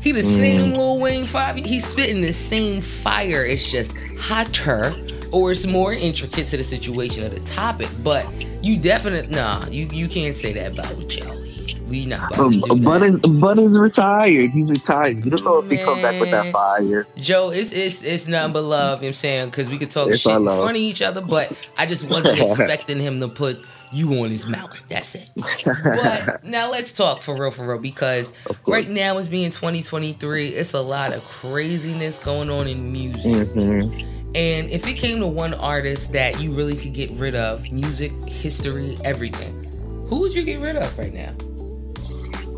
He 0.02 0.12
the 0.12 0.22
mm. 0.22 0.38
same 0.38 0.74
Lil 0.74 1.00
Wayne 1.00 1.26
five. 1.26 1.56
He's 1.56 1.86
spitting 1.86 2.22
the 2.22 2.32
same 2.32 2.80
fire. 2.80 3.44
It's 3.44 3.70
just 3.70 3.98
hotter, 4.20 4.94
or 5.32 5.52
it's 5.52 5.66
more 5.66 5.94
intricate 5.94 6.48
to 6.48 6.58
the 6.58 6.64
situation 6.64 7.24
of 7.24 7.34
the 7.34 7.40
topic. 7.42 7.90
But 8.04 8.26
you 8.64 8.78
definitely 8.78 9.36
nah. 9.36 9.68
You 9.68 9.88
you 9.88 10.08
can't 10.08 10.36
say 10.36 10.54
that 10.54 10.74
about 10.74 11.08
Joey. 11.08 11.46
We 11.88 12.06
not 12.06 12.34
about 12.34 12.46
um, 12.46 12.62
to 12.62 12.76
Bud 12.76 13.04
is 13.04 13.20
Bud 13.20 13.60
is 13.60 13.78
retired. 13.78 14.52
He's 14.52 14.70
retired. 14.70 15.24
You 15.24 15.32
don't 15.32 15.44
know 15.44 15.60
if 15.60 15.66
Man. 15.66 15.78
he 15.78 15.84
come 15.84 16.02
back 16.02 16.20
with 16.20 16.32
that 16.32 16.52
fire. 16.52 17.06
Joe, 17.16 17.52
it's 17.52 17.72
it's 17.72 18.04
it's 18.04 18.28
nothing 18.28 18.54
but 18.54 18.64
love. 18.64 19.00
You 19.00 19.04
know 19.04 19.08
what 19.08 19.08
I'm 19.08 19.14
saying 19.14 19.50
because 19.50 19.70
we 19.70 19.78
could 19.78 19.92
talk 19.92 20.10
it's 20.10 20.22
shit 20.22 20.36
in 20.36 20.46
front 20.46 20.72
of 20.72 20.76
each 20.78 21.02
other, 21.02 21.22
but 21.22 21.56
I 21.78 21.86
just 21.86 22.10
wasn't 22.10 22.40
expecting 22.40 23.00
him 23.00 23.20
to 23.20 23.28
put 23.28 23.64
you 23.92 24.20
on 24.24 24.32
his 24.32 24.48
mountain. 24.48 24.80
That's 24.90 25.16
it. 25.16 25.30
but 25.36 26.44
now 26.44 26.72
let's 26.72 26.92
talk 26.92 27.22
for 27.22 27.40
real, 27.40 27.52
for 27.52 27.68
real, 27.68 27.78
because 27.78 28.34
right 28.66 28.90
now 28.90 29.18
it's 29.18 29.28
being 29.28 29.52
2023. 29.52 30.50
It's 30.50 30.74
a 30.74 30.82
lot 30.82 31.14
of 31.14 31.24
craziness 31.24 32.20
going 32.20 32.50
on 32.50 32.68
in 32.68 32.92
music. 32.92 33.48
Mm-hmm. 33.50 34.15
And 34.36 34.70
if 34.70 34.86
it 34.86 34.94
came 34.96 35.20
to 35.22 35.28
one 35.28 35.54
artist 35.54 36.12
that 36.12 36.42
you 36.42 36.52
really 36.52 36.76
could 36.76 36.94
get 36.94 37.10
rid 37.12 37.36
of, 37.36 37.72
music, 37.72 38.12
history, 38.28 38.98
everything, 39.04 39.64
who 40.10 40.20
would 40.20 40.34
you 40.34 40.44
get 40.44 40.60
rid 40.60 40.76
of 40.76 40.98
right 41.00 41.14
now? 41.14 41.34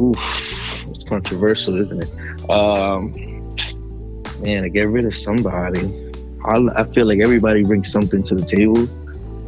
Oof, 0.01 0.85
it's 0.87 1.03
controversial, 1.03 1.79
isn't 1.79 2.01
it? 2.01 2.49
Um, 2.49 3.13
man, 4.39 4.63
to 4.63 4.69
get 4.69 4.89
rid 4.89 5.05
of 5.05 5.15
somebody, 5.15 6.11
I, 6.45 6.57
I 6.75 6.83
feel 6.85 7.05
like 7.05 7.19
everybody 7.19 7.63
brings 7.63 7.91
something 7.91 8.23
to 8.23 8.35
the 8.35 8.45
table 8.45 8.87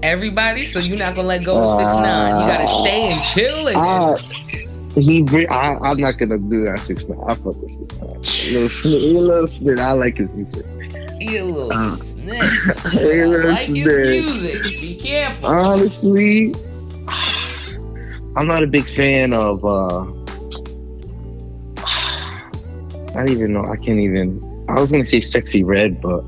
Everybody, 0.02 0.66
so 0.66 0.80
you're 0.80 0.98
not 0.98 1.16
gonna 1.16 1.28
let 1.28 1.44
go 1.44 1.58
of 1.58 1.78
six 1.78 1.92
nine. 1.94 2.42
You 2.42 2.48
gotta 2.48 2.68
stay 2.68 3.12
and 3.12 3.24
chill. 3.24 3.68
And 3.68 3.78
uh, 3.78 4.18
he, 4.96 5.48
I, 5.48 5.78
I'm 5.82 5.98
not 5.98 6.18
gonna 6.18 6.38
do 6.38 6.64
that 6.66 6.80
six 6.80 7.10
nine. 7.10 7.20
I 7.28 7.36
fuck 7.36 7.62
with 7.62 7.70
six 7.70 7.98
nine. 7.98 8.22
Little 8.86 9.18
a 9.18 9.44
little. 9.44 9.80
I 9.82 9.92
like 9.92 10.18
his 10.18 10.32
music. 10.32 10.66
A 11.22 11.42
little 11.42 11.74
uh, 11.74 11.98
snitch. 12.30 12.92
he 12.94 13.20
a 13.20 13.28
like. 13.28 13.58
His 13.58 13.72
music. 13.72 14.64
Be 14.64 14.96
careful. 14.96 15.48
Honestly, 15.48 16.54
I'm 18.36 18.48
not 18.48 18.64
a 18.64 18.68
big 18.68 18.86
fan 18.86 19.34
of. 19.34 19.64
uh 19.66 20.06
I 21.78 23.14
don't 23.16 23.30
even 23.30 23.54
know. 23.54 23.66
I 23.66 23.76
can't 23.76 24.00
even. 24.00 24.40
I 24.70 24.80
was 24.80 24.92
gonna 24.92 25.06
say 25.06 25.20
"Sexyy 25.20 25.66
Red, 25.66 26.02
but 26.02 26.22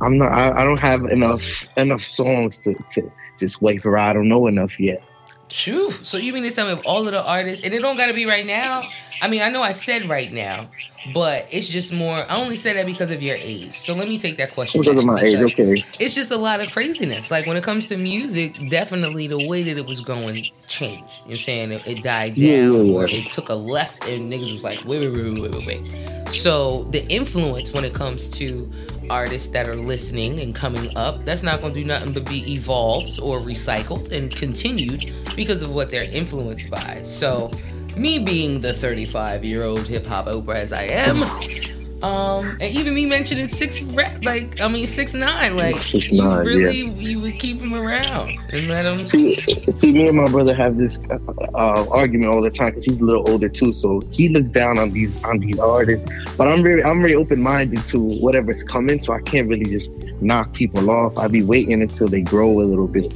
I'm 0.00 0.18
not. 0.18 0.32
I, 0.32 0.62
I, 0.62 0.64
don't 0.64 0.78
have 0.78 1.02
enough 1.04 1.68
enough 1.76 2.02
songs 2.02 2.60
to, 2.62 2.74
to 2.92 3.10
just 3.38 3.60
wait 3.60 3.82
for. 3.82 3.98
I 3.98 4.12
don't 4.12 4.28
know 4.28 4.46
enough 4.46 4.78
yet. 4.80 5.02
True. 5.48 5.90
So 5.90 6.18
you 6.18 6.32
mean 6.32 6.42
to 6.44 6.50
tell 6.50 6.66
me 6.66 6.72
of 6.72 6.82
all 6.84 7.06
of 7.06 7.12
the 7.12 7.22
artists, 7.22 7.64
and 7.64 7.74
it 7.74 7.80
don't 7.80 7.96
gotta 7.96 8.14
be 8.14 8.26
right 8.26 8.46
now? 8.46 8.88
I 9.20 9.28
mean, 9.28 9.42
I 9.42 9.48
know 9.48 9.62
I 9.62 9.72
said 9.72 10.08
right 10.08 10.32
now, 10.32 10.68
but 11.12 11.46
it's 11.50 11.68
just 11.68 11.92
more. 11.92 12.18
I 12.30 12.36
only 12.36 12.56
said 12.56 12.76
that 12.76 12.86
because 12.86 13.10
of 13.10 13.22
your 13.22 13.36
age. 13.36 13.78
So 13.78 13.94
let 13.94 14.08
me 14.08 14.18
take 14.18 14.36
that 14.36 14.52
question. 14.52 14.80
Because 14.80 14.98
of 14.98 15.04
my 15.04 15.18
age, 15.20 15.38
okay. 15.38 15.84
It's 15.98 16.14
just 16.14 16.30
a 16.30 16.36
lot 16.36 16.60
of 16.60 16.70
craziness. 16.70 17.30
Like 17.30 17.46
when 17.46 17.56
it 17.56 17.64
comes 17.64 17.86
to 17.86 17.96
music, 17.96 18.56
definitely 18.68 19.26
the 19.26 19.46
way 19.46 19.62
that 19.62 19.76
it 19.76 19.86
was 19.86 20.00
going 20.00 20.50
changed. 20.68 20.90
You 20.90 20.98
know 20.98 21.24
what 21.24 21.32
I'm 21.32 21.38
saying? 21.38 21.72
It, 21.72 21.86
it 21.86 22.02
died 22.02 22.34
down, 22.34 22.44
yeah, 22.44 22.56
yeah, 22.56 22.82
yeah. 22.82 22.94
or 22.94 23.06
it 23.08 23.30
took 23.30 23.48
a 23.48 23.54
left, 23.54 24.04
and 24.06 24.32
niggas 24.32 24.52
was 24.52 24.62
like, 24.62 24.84
wait, 24.84 25.00
wait, 25.00 25.16
wait, 25.16 25.40
wait, 25.40 25.50
wait, 25.52 25.66
wait. 25.66 26.32
So 26.32 26.84
the 26.90 27.06
influence 27.08 27.72
when 27.72 27.84
it 27.84 27.94
comes 27.94 28.28
to 28.30 28.70
artists 29.10 29.48
that 29.48 29.68
are 29.68 29.76
listening 29.76 30.40
and 30.40 30.54
coming 30.54 30.96
up, 30.96 31.24
that's 31.24 31.42
not 31.42 31.60
going 31.60 31.74
to 31.74 31.80
do 31.80 31.86
nothing 31.86 32.12
but 32.12 32.28
be 32.28 32.52
evolved 32.52 33.18
or 33.20 33.40
recycled 33.40 34.12
and 34.12 34.34
continued 34.34 35.12
because 35.36 35.62
of 35.62 35.70
what 35.70 35.90
they're 35.90 36.10
influenced 36.10 36.70
by. 36.70 37.02
So, 37.02 37.50
me 37.96 38.18
being 38.18 38.60
the 38.60 38.72
35 38.72 39.44
year 39.44 39.64
old 39.64 39.86
hip 39.86 40.06
hop 40.06 40.26
Oprah 40.26 40.54
as 40.56 40.72
I 40.72 40.84
am, 40.84 41.77
um, 42.02 42.56
and 42.60 42.76
even 42.76 42.94
me 42.94 43.06
mentioning 43.06 43.48
six 43.48 43.82
like 44.22 44.60
I 44.60 44.68
mean 44.68 44.86
six 44.86 45.14
nine, 45.14 45.56
like 45.56 45.74
six, 45.74 46.12
you 46.12 46.22
nine, 46.22 46.46
really 46.46 46.82
yeah. 46.82 46.92
you 46.92 47.20
would 47.20 47.40
keep 47.40 47.58
him 47.58 47.74
around 47.74 48.38
and 48.52 48.68
let 48.68 48.86
him. 48.86 49.02
See, 49.02 49.40
see, 49.66 49.92
me 49.92 50.06
and 50.06 50.16
my 50.16 50.28
brother 50.28 50.54
have 50.54 50.76
this 50.76 51.00
uh, 51.10 51.18
uh, 51.54 51.88
argument 51.90 52.30
all 52.30 52.40
the 52.40 52.50
time 52.50 52.70
because 52.70 52.84
he's 52.84 53.00
a 53.00 53.04
little 53.04 53.28
older 53.28 53.48
too, 53.48 53.72
so 53.72 54.00
he 54.12 54.28
looks 54.28 54.48
down 54.48 54.78
on 54.78 54.90
these 54.90 55.22
on 55.24 55.38
these 55.38 55.58
artists. 55.58 56.06
But 56.36 56.46
I'm 56.46 56.62
really 56.62 56.84
I'm 56.84 57.02
really 57.02 57.16
open 57.16 57.42
minded 57.42 57.84
to 57.86 57.98
whatever's 57.98 58.62
coming, 58.62 59.00
so 59.00 59.12
I 59.12 59.20
can't 59.20 59.48
really 59.48 59.66
just 59.66 59.92
knock 60.20 60.52
people 60.52 60.90
off. 60.90 61.18
I'll 61.18 61.28
be 61.28 61.42
waiting 61.42 61.82
until 61.82 62.06
they 62.06 62.20
grow 62.20 62.60
a 62.60 62.62
little 62.62 62.86
bit. 62.86 63.12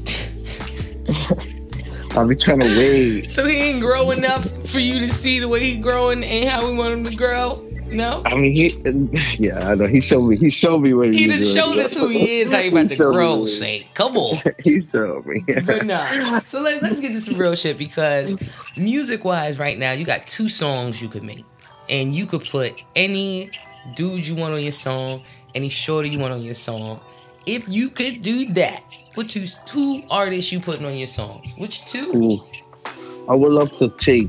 I'll 2.17 2.27
be 2.27 2.35
trying 2.35 2.61
to 2.61 2.67
wait. 2.67 3.31
So 3.31 3.47
he 3.47 3.57
ain't 3.57 3.81
grow 3.81 4.11
enough 4.11 4.45
for 4.69 4.81
you 4.81 4.99
to 4.99 5.09
see 5.09 5.39
the 5.39 5.49
way 5.49 5.61
he 5.61 5.77
growing 5.79 6.25
and 6.25 6.49
how 6.49 6.69
we 6.69 6.77
want 6.77 6.93
him 6.93 7.05
to 7.05 7.17
grow. 7.17 7.69
No. 7.93 8.23
I 8.25 8.35
mean, 8.35 8.53
he. 8.53 8.73
Yeah, 9.43 9.71
I 9.71 9.75
know. 9.75 9.87
He 9.87 10.01
showed 10.01 10.29
me. 10.29 10.37
He 10.37 10.51
showed 10.51 10.79
me 10.79 10.95
what 10.95 11.09
he. 11.09 11.19
He 11.19 11.27
just 11.27 11.55
showed 11.55 11.79
us 11.79 11.95
who 11.95 12.09
he 12.09 12.41
is. 12.41 12.53
How 12.53 12.59
he 12.63 12.69
about 12.69 12.89
to 12.91 12.97
grow. 12.97 13.45
Say, 13.47 13.89
come 13.95 14.17
on. 14.17 14.41
he 14.65 14.81
showed 14.81 15.27
me. 15.27 15.45
but 15.65 15.85
nah. 15.85 16.07
So 16.47 16.61
let, 16.61 16.83
let's 16.83 17.01
get 17.01 17.13
to 17.13 17.21
some 17.21 17.37
real 17.37 17.55
shit 17.55 17.79
because 17.79 18.37
music 18.77 19.25
wise, 19.25 19.59
right 19.59 19.79
now, 19.79 19.93
you 19.93 20.05
got 20.05 20.27
two 20.27 20.49
songs 20.49 21.03
you 21.03 21.09
could 21.09 21.23
make, 21.23 21.45
and 21.89 22.15
you 22.15 22.27
could 22.27 22.45
put 22.45 22.73
any 22.95 23.51
dude 23.95 24.27
you 24.27 24.37
want 24.37 24.55
on 24.55 24.63
your 24.63 24.73
song, 24.73 25.23
any 25.55 25.69
shorty 25.69 26.11
you 26.11 26.19
want 26.19 26.33
on 26.33 26.43
your 26.43 26.55
song. 26.55 27.01
If 27.47 27.69
you 27.69 27.91
could 27.91 28.23
do 28.23 28.47
that, 28.53 28.85
what 29.15 29.29
two 29.29 29.47
two 29.67 30.03
artists 30.11 30.53
you 30.53 30.61
putting 30.61 30.87
on 30.87 30.95
your 30.95 31.09
songs? 31.09 31.53
Which 31.59 31.85
two? 31.87 32.11
Ooh. 32.15 32.45
I 33.29 33.35
would 33.35 33.53
love 33.53 33.71
to 33.77 33.89
take 33.99 34.29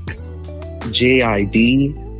JID 0.89 2.12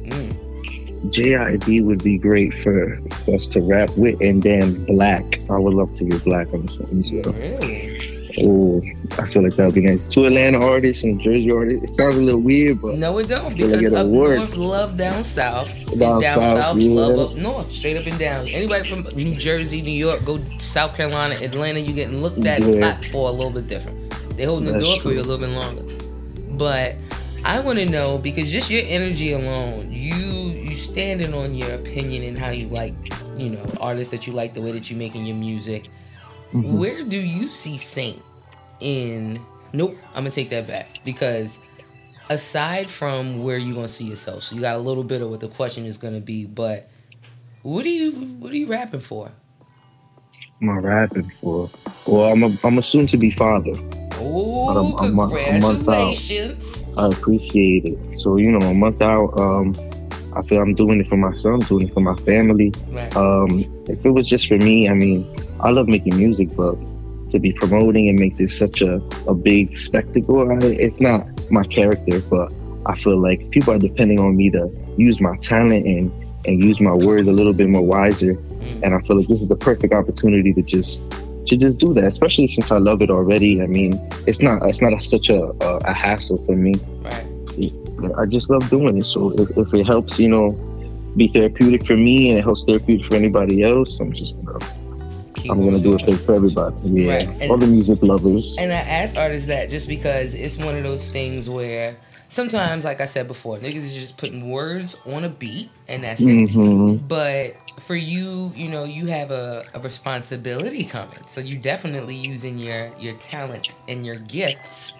JID 1.10 1.84
would 1.86 2.04
be 2.04 2.18
great 2.18 2.54
for, 2.54 3.00
for 3.26 3.36
us 3.36 3.48
to 3.50 3.62
rap 3.62 3.90
with, 3.98 4.20
and 4.22 4.42
then 4.42 4.86
6LACK. 4.88 5.50
I 5.50 5.58
would 5.58 5.74
love 5.74 5.94
to 5.96 6.06
get 6.06 6.22
6LACK 6.22 6.54
on 6.54 6.66
the 6.66 6.74
song 6.74 7.00
as 7.02 7.12
well. 7.12 7.34
Really? 7.34 8.14
Oh, 8.42 8.82
I 9.20 9.28
feel 9.28 9.44
like 9.44 9.56
that 9.58 9.66
would 9.66 9.76
be 9.76 9.82
nice. 9.82 10.06
Two 10.06 10.26
Atlanta 10.26 10.60
artists 10.60 11.04
and 11.04 11.22
Jersey 11.22 11.52
artists. 11.52 11.84
It 11.84 11.94
sounds 11.94 12.16
a 12.16 12.22
little 12.22 12.42
weird, 12.42 12.82
but 12.82 12.96
no, 12.96 13.18
it 13.20 13.28
don't 13.28 13.56
because 13.56 13.72
like 13.72 13.94
up 13.94 14.08
work. 14.08 14.38
north 14.38 14.56
love 14.56 14.98
down 14.98 15.24
south, 15.24 15.68
down, 15.86 16.00
down 16.00 16.22
south, 16.24 16.60
south 16.60 16.78
yeah. 16.78 16.90
love 16.90 17.32
up 17.32 17.38
north, 17.38 17.72
straight 17.72 17.96
up 17.96 18.08
and 18.08 18.18
down. 18.18 18.48
Anybody 18.48 18.90
from 18.90 19.04
New 19.16 19.36
Jersey, 19.36 19.82
New 19.84 19.92
York, 19.92 20.26
go 20.26 20.44
South 20.58 20.96
Carolina, 20.96 21.36
Atlanta, 21.36 21.80
You're 21.80 21.96
getting 21.96 22.22
looked 22.22 22.44
at 22.46 22.62
yeah. 22.62 23.00
for 23.12 23.30
a 23.30 23.32
little 23.32 23.52
bit 23.52 23.68
different. 23.68 24.00
They 24.36 24.46
holding 24.46 24.66
That's 24.66 24.80
the 24.80 24.84
door 24.84 24.96
true. 24.96 25.12
for 25.12 25.14
you 25.14 25.22
a 25.22 25.28
little 25.28 25.46
bit 25.46 25.56
longer, 25.56 25.84
but 26.58 26.96
I 27.46 27.60
want 27.60 27.78
to 27.80 27.86
know 27.86 28.18
because 28.18 28.50
just 28.50 28.70
your 28.70 28.84
energy 28.86 29.34
alone, 29.34 29.92
you 29.92 30.43
standing 30.94 31.34
on 31.34 31.56
your 31.56 31.74
opinion 31.74 32.22
and 32.22 32.38
how 32.38 32.52
you 32.52 32.68
like, 32.68 32.94
you 33.36 33.50
know, 33.50 33.66
artists 33.82 34.12
that 34.12 34.28
you 34.28 34.34
like, 34.34 34.54
the 34.54 34.62
way 34.62 34.72
that 34.72 34.92
you're 34.92 35.00
making 35.00 35.26
your 35.26 35.36
music. 35.36 35.90
Mm-hmm. 36.54 36.78
Where 36.78 37.04
do 37.04 37.20
you 37.20 37.48
see 37.48 37.80
Saint 37.80 38.22
in? 38.80 39.42
Nope, 39.74 39.98
I'm 40.10 40.24
gonna 40.24 40.30
take 40.30 40.52
that 40.52 40.68
back 40.68 41.00
because 41.04 41.58
aside 42.30 42.92
from 42.92 43.44
where 43.44 43.58
you 43.58 43.74
gonna 43.74 43.88
see 43.88 44.06
yourself, 44.06 44.44
so 44.44 44.54
you 44.56 44.62
got 44.62 44.76
a 44.76 44.80
little 44.80 45.04
bit 45.04 45.24
of 45.24 45.32
what 45.32 45.40
the 45.40 45.48
question 45.48 45.88
is 45.88 45.98
gonna 45.98 46.20
be, 46.20 46.46
but 46.46 46.88
what 47.64 47.84
are 47.86 47.90
you 47.90 48.12
what 48.12 48.52
are 48.52 48.56
you 48.56 48.68
rapping 48.68 49.00
for? 49.00 49.32
Am 50.62 50.70
I 50.70 50.78
rapping 50.78 51.28
for? 51.42 51.72
Well, 52.06 52.32
I'm 52.32 52.44
a 52.44 52.56
I'm 52.64 52.78
a 52.78 52.84
soon 52.84 53.08
to 53.08 53.18
be 53.18 53.32
father. 53.32 53.74
Oh, 54.18 54.70
a, 54.70 54.94
a, 54.94 54.98
congratulations! 55.00 56.86
I 56.96 57.08
appreciate 57.08 57.86
it. 57.86 58.16
So 58.16 58.38
you 58.38 58.52
know, 58.52 58.68
a 58.68 58.76
month 58.76 59.02
out, 59.02 59.36
um, 59.40 59.74
I 60.36 60.42
feel 60.42 60.62
I'm 60.62 60.74
doing 60.74 61.00
it 61.00 61.08
for 61.08 61.18
my 61.18 61.34
son, 61.34 61.60
doing 61.60 61.88
it 61.88 61.94
for 61.94 62.02
my 62.02 62.16
family. 62.18 62.74
Right. 62.90 63.16
Um, 63.16 63.66
if 63.88 64.06
it 64.06 64.12
was 64.12 64.28
just 64.28 64.48
for 64.48 64.58
me, 64.58 64.90
I 64.90 64.94
mean, 64.94 65.26
I 65.60 65.72
love 65.72 65.88
making 65.88 66.18
music, 66.18 66.50
but 66.56 66.76
to 67.30 67.40
be 67.40 67.52
promoting 67.54 68.10
and 68.10 68.20
make 68.20 68.38
this 68.38 68.58
such 68.58 68.82
a, 68.82 69.02
a 69.28 69.34
big 69.34 69.78
spectacle, 69.78 70.52
I, 70.52 70.58
it's 70.62 71.02
not 71.02 71.26
my 71.52 71.64
character. 71.64 72.20
But 72.22 72.52
I 72.86 72.96
feel 72.96 73.22
like 73.22 73.50
people 73.52 73.74
are 73.74 73.80
depending 73.80 74.20
on 74.20 74.36
me 74.36 74.50
to 74.52 74.70
use 74.98 75.20
my 75.22 75.36
talent 75.38 75.86
and 75.86 76.12
and 76.46 76.62
use 76.62 76.82
my 76.82 76.92
words 76.92 77.28
a 77.28 77.32
little 77.32 77.54
bit 77.54 77.70
more 77.70 77.86
wiser. 77.86 78.34
Mm. 78.34 78.84
And 78.84 78.96
I 78.96 79.00
feel 79.02 79.18
like 79.18 79.28
this 79.28 79.42
is 79.42 79.48
the 79.48 79.56
perfect 79.56 79.94
opportunity 79.94 80.54
to 80.54 80.62
just 80.62 81.04
to 81.48 81.58
just 81.58 81.80
do 81.80 81.94
that, 81.94 82.06
especially 82.06 82.48
since 82.48 82.72
I 82.72 82.78
love 82.78 83.02
it 83.02 83.10
already. 83.10 83.62
I 83.62 83.68
mean, 83.68 84.00
it's 84.28 84.42
not 84.42 84.62
it's 84.64 84.82
not 84.82 84.94
a, 84.94 85.02
such 85.02 85.30
a, 85.30 85.42
a, 85.62 85.78
a 85.86 85.94
hassle 85.94 86.38
for 86.38 86.56
me. 86.56 86.74
I 88.18 88.26
just 88.26 88.50
love 88.50 88.70
doing 88.70 88.98
it. 88.98 89.06
So 89.06 89.32
if, 89.40 89.58
if 89.58 89.74
it 89.74 89.86
helps, 89.86 90.20
you 90.20 90.30
know, 90.30 90.52
be 91.16 91.28
therapeutic 91.28 91.86
for 91.86 91.96
me 91.96 92.30
and 92.30 92.40
it 92.40 92.44
helps 92.44 92.64
therapeutic 92.64 93.06
for 93.06 93.16
anybody 93.16 93.64
else, 93.64 94.00
I'm 94.00 94.14
just 94.14 94.36
gonna 94.44 94.60
I'm 95.50 95.64
gonna 95.64 95.80
do 95.80 95.96
it 95.96 96.20
for 96.22 96.36
everybody. 96.36 96.76
Yeah, 96.84 97.26
right. 97.26 97.50
all 97.50 97.58
the 97.58 97.68
music 97.68 98.02
lovers. 98.02 98.58
And 98.60 98.72
I 98.72 98.78
ask 98.78 99.16
artists 99.16 99.48
that 99.48 99.70
just 99.70 99.88
because 99.88 100.34
it's 100.34 100.58
one 100.58 100.76
of 100.76 100.84
those 100.84 101.10
things 101.10 101.50
where 101.50 101.98
sometimes, 102.30 102.86
like 102.86 103.02
I 103.02 103.06
said 103.06 103.28
before, 103.28 103.58
niggas 103.58 103.84
is 103.84 103.94
just 103.94 104.18
putting 104.18 104.50
words 104.50 104.98
on 105.06 105.24
a 105.24 105.30
beat 105.30 105.70
and 105.88 106.04
that's 106.04 106.22
mm-hmm. 106.22 106.96
it. 106.96 107.08
But 107.08 107.56
for 107.80 107.96
you, 107.96 108.52
you 108.56 108.70
know, 108.70 108.84
you 108.84 109.08
have 109.08 109.32
a, 109.32 109.66
a 109.74 109.80
responsibility 109.80 110.84
coming. 110.84 111.26
So 111.28 111.42
you 111.42 111.58
definitely 111.58 112.16
using 112.16 112.58
your 112.58 112.92
your 112.98 113.16
talent 113.16 113.76
and 113.88 114.06
your 114.06 114.16
gifts 114.16 114.94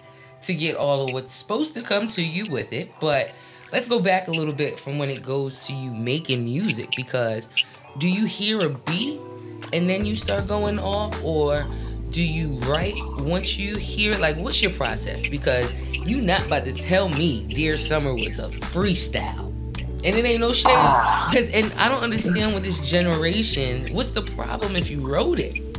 to 0.44 0.54
get 0.54 0.76
all 0.76 1.06
of 1.06 1.12
what's 1.12 1.34
supposed 1.34 1.74
to 1.74 1.82
come 1.82 2.08
to 2.08 2.22
you 2.22 2.46
with 2.46 2.72
it. 2.72 2.92
But 3.00 3.30
let's 3.72 3.88
go 3.88 3.98
back 3.98 4.28
a 4.28 4.30
little 4.30 4.54
bit 4.54 4.78
from 4.78 4.98
when 4.98 5.10
it 5.10 5.22
goes 5.22 5.66
to 5.66 5.72
you 5.72 5.90
making 5.92 6.44
music 6.44 6.90
because 6.96 7.48
do 7.98 8.08
you 8.08 8.24
hear 8.24 8.60
a 8.60 8.68
beat 8.68 9.20
and 9.72 9.88
then 9.88 10.04
you 10.04 10.14
start 10.14 10.46
going 10.46 10.78
off 10.78 11.22
or 11.24 11.66
do 12.10 12.22
you 12.22 12.54
write 12.68 12.94
once 13.18 13.58
you 13.58 13.76
hear 13.76 14.16
like 14.18 14.36
what's 14.36 14.62
your 14.62 14.72
process 14.72 15.26
because 15.26 15.72
you 15.92 16.20
not 16.20 16.46
about 16.46 16.64
to 16.64 16.72
tell 16.72 17.08
me 17.08 17.44
dear 17.52 17.76
summer 17.76 18.14
was 18.14 18.38
a 18.38 18.48
freestyle 18.48 19.48
and 20.04 20.14
it 20.14 20.24
ain't 20.24 20.40
no 20.40 20.52
shade 20.52 20.70
because 21.30 21.50
and 21.50 21.72
i 21.72 21.88
don't 21.88 22.02
understand 22.02 22.54
with 22.54 22.62
this 22.62 22.78
generation 22.88 23.92
what's 23.92 24.12
the 24.12 24.22
problem 24.22 24.76
if 24.76 24.88
you 24.88 25.00
wrote 25.00 25.40
it 25.40 25.73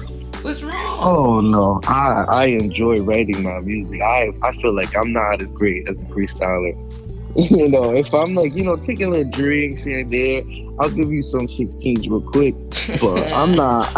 What's 0.46 0.62
wrong? 0.62 1.00
Oh 1.02 1.42
no, 1.42 1.82
I 1.88 2.24
I 2.30 2.46
enjoy 2.46 2.98
writing 2.98 3.42
my 3.42 3.62
music. 3.62 4.00
I 4.00 4.30
I 4.44 4.52
feel 4.54 4.76
like 4.76 4.96
I'm 4.96 5.12
not 5.12 5.42
as 5.42 5.52
great 5.52 5.90
as 5.90 6.02
a 6.02 6.06
freestyler. 6.06 6.76
You 7.36 7.68
know, 7.68 7.94
if 7.94 8.14
I'm 8.14 8.34
like, 8.34 8.56
you 8.56 8.64
know, 8.64 8.78
taking 8.78 9.10
little 9.10 9.30
drinks 9.30 9.84
here 9.84 10.00
and 10.00 10.10
there, 10.10 10.42
I'll 10.80 10.90
give 10.90 11.12
you 11.12 11.22
some 11.22 11.48
16s 11.48 12.10
real 12.10 12.22
quick. 12.22 12.56
But 13.02 13.30
I'm 13.34 13.56
not. 13.64 13.94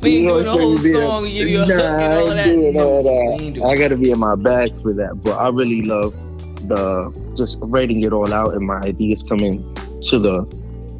we 0.00 0.18
ain't 0.18 0.28
doing 0.28 0.44
the 0.44 0.52
whole 0.52 0.78
song. 0.78 1.26
You 1.26 1.46
you 1.54 1.58
nah, 1.58 1.64
hook 1.64 1.80
all 1.80 2.26
that. 2.28 2.44
Doing 2.44 2.80
all 2.80 3.02
that. 3.02 3.66
I 3.66 3.76
gotta 3.76 3.96
be 3.96 4.12
in 4.12 4.20
my 4.20 4.36
bag 4.36 4.80
for 4.80 4.92
that. 4.92 5.24
But 5.24 5.40
I 5.40 5.48
really 5.48 5.82
love 5.82 6.14
the 6.68 7.12
just 7.36 7.58
writing 7.62 8.04
it 8.04 8.12
all 8.12 8.32
out 8.32 8.54
and 8.54 8.64
my 8.64 8.78
ideas 8.82 9.24
coming 9.24 9.58
to 10.02 10.18
the 10.20 10.44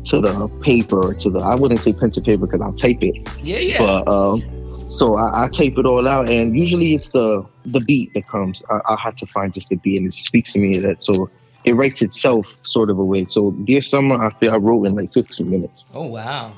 to 0.06 0.20
the 0.20 0.48
paper 0.62 1.14
to 1.14 1.30
the 1.30 1.38
I 1.38 1.54
wouldn't 1.54 1.80
say 1.80 1.92
pen 1.92 2.10
to 2.10 2.20
paper 2.20 2.46
because 2.46 2.60
I'll 2.60 2.72
tape 2.72 3.02
it. 3.02 3.20
Yeah, 3.40 3.58
yeah. 3.58 3.78
But 3.78 4.08
um, 4.08 4.57
so 4.88 5.16
I, 5.16 5.44
I, 5.44 5.48
tape 5.48 5.78
it 5.78 5.84
all 5.84 6.08
out, 6.08 6.28
and 6.28 6.56
usually 6.56 6.94
it's 6.94 7.10
the 7.10 7.44
the 7.66 7.80
beat 7.80 8.14
that 8.14 8.26
comes. 8.26 8.62
I, 8.70 8.80
I 8.88 8.96
have 9.00 9.16
to 9.16 9.26
find 9.26 9.52
just 9.52 9.68
the 9.68 9.76
beat, 9.76 9.98
and 9.98 10.06
it 10.06 10.14
speaks 10.14 10.54
to 10.54 10.58
me 10.58 10.78
that 10.78 11.02
so 11.02 11.30
it 11.64 11.74
writes 11.74 12.00
itself 12.00 12.58
sort 12.62 12.88
of 12.88 12.98
a 12.98 13.04
way. 13.04 13.26
So 13.26 13.50
Dear 13.50 13.82
Summer, 13.82 14.22
I 14.22 14.32
feel 14.40 14.52
I 14.52 14.56
wrote 14.56 14.86
in 14.86 14.94
like 14.94 15.12
15 15.12 15.48
minutes. 15.48 15.84
Oh 15.92 16.06
wow! 16.06 16.52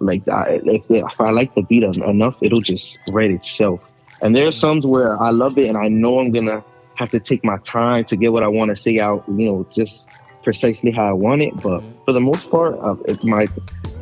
Like 0.00 0.26
I, 0.28 0.60
if, 0.64 0.90
if 0.90 1.20
I 1.20 1.30
like 1.30 1.54
the 1.54 1.62
beat 1.62 1.84
enough, 1.84 2.42
it'll 2.42 2.60
just 2.60 3.00
write 3.08 3.30
itself. 3.30 3.80
And 4.22 4.34
there 4.34 4.46
are 4.46 4.52
some 4.52 4.80
where 4.80 5.20
I 5.20 5.30
love 5.30 5.56
it, 5.56 5.68
and 5.68 5.78
I 5.78 5.88
know 5.88 6.18
I'm 6.18 6.32
gonna 6.32 6.64
have 6.96 7.10
to 7.10 7.20
take 7.20 7.44
my 7.44 7.56
time 7.58 8.04
to 8.04 8.16
get 8.16 8.32
what 8.32 8.42
I 8.42 8.48
want 8.48 8.70
to 8.70 8.76
say 8.76 8.98
out. 8.98 9.24
You 9.28 9.50
know, 9.50 9.66
just 9.72 10.08
precisely 10.42 10.90
how 10.90 11.08
I 11.08 11.12
want 11.12 11.42
it. 11.42 11.54
But 11.56 11.80
mm-hmm. 11.80 12.04
for 12.04 12.12
the 12.12 12.20
most 12.20 12.50
part, 12.50 12.78
uh, 12.80 12.96
if 13.06 13.22
my 13.24 13.46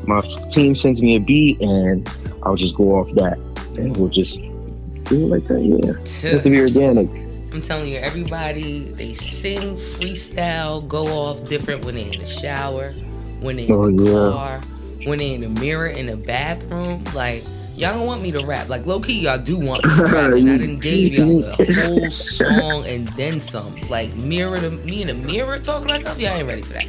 my 0.04 0.21
team 0.49 0.75
sends 0.75 1.02
me 1.02 1.16
a 1.16 1.21
beat, 1.21 1.61
and 1.61 2.09
I'll 2.42 2.57
just 2.57 2.76
go 2.76 2.95
off 2.95 3.12
that, 3.12 3.38
and 3.78 3.97
we'll 3.97 4.09
just 4.09 4.40
do 4.40 5.25
it 5.25 5.28
like 5.28 5.45
that. 5.45 5.61
Yeah, 5.61 5.92
just 6.02 6.45
to 6.45 6.50
be 6.50 6.61
organic. 6.61 7.09
I'm 7.52 7.62
telling 7.62 7.88
you, 7.88 7.97
everybody 7.99 8.80
they 8.80 9.14
sing 9.14 9.76
freestyle, 9.76 10.87
go 10.87 11.07
off 11.07 11.49
different 11.49 11.85
when 11.85 11.95
they're 11.95 12.12
in 12.12 12.18
the 12.18 12.26
shower, 12.26 12.92
when 13.40 13.57
they're 13.57 13.66
in 13.66 13.73
oh, 13.73 13.90
the 13.90 14.04
yeah. 14.04 14.33
car, 14.33 14.61
when 15.04 15.18
they're 15.18 15.35
in 15.35 15.40
the 15.40 15.49
mirror 15.49 15.87
in 15.87 16.07
the 16.07 16.16
bathroom. 16.16 17.04
Like 17.14 17.42
y'all 17.78 17.94
don't 17.94 18.06
want 18.06 18.23
me 18.23 18.32
to 18.32 18.44
rap. 18.44 18.68
Like 18.68 18.85
low 18.87 19.00
key, 19.00 19.20
y'all 19.20 19.38
do 19.38 19.58
want 19.58 19.85
me 19.85 19.94
to 19.94 20.02
rap, 20.02 20.32
and 20.32 20.50
I 20.50 20.58
didn't 20.58 20.80
gave 20.80 21.14
y'all 21.14 21.40
the 21.40 21.82
whole 21.87 22.11
song 22.11 22.85
and 22.87 23.06
then 23.08 23.40
some. 23.40 23.75
Like 23.88 24.14
mirror 24.16 24.58
to 24.58 24.70
me 24.70 25.02
in 25.02 25.08
the 25.08 25.14
mirror 25.14 25.58
talking 25.58 25.87
myself. 25.87 26.18
Y'all 26.18 26.37
ain't 26.37 26.49
ready 26.49 26.62
for 26.62 26.75
that. 26.75 26.87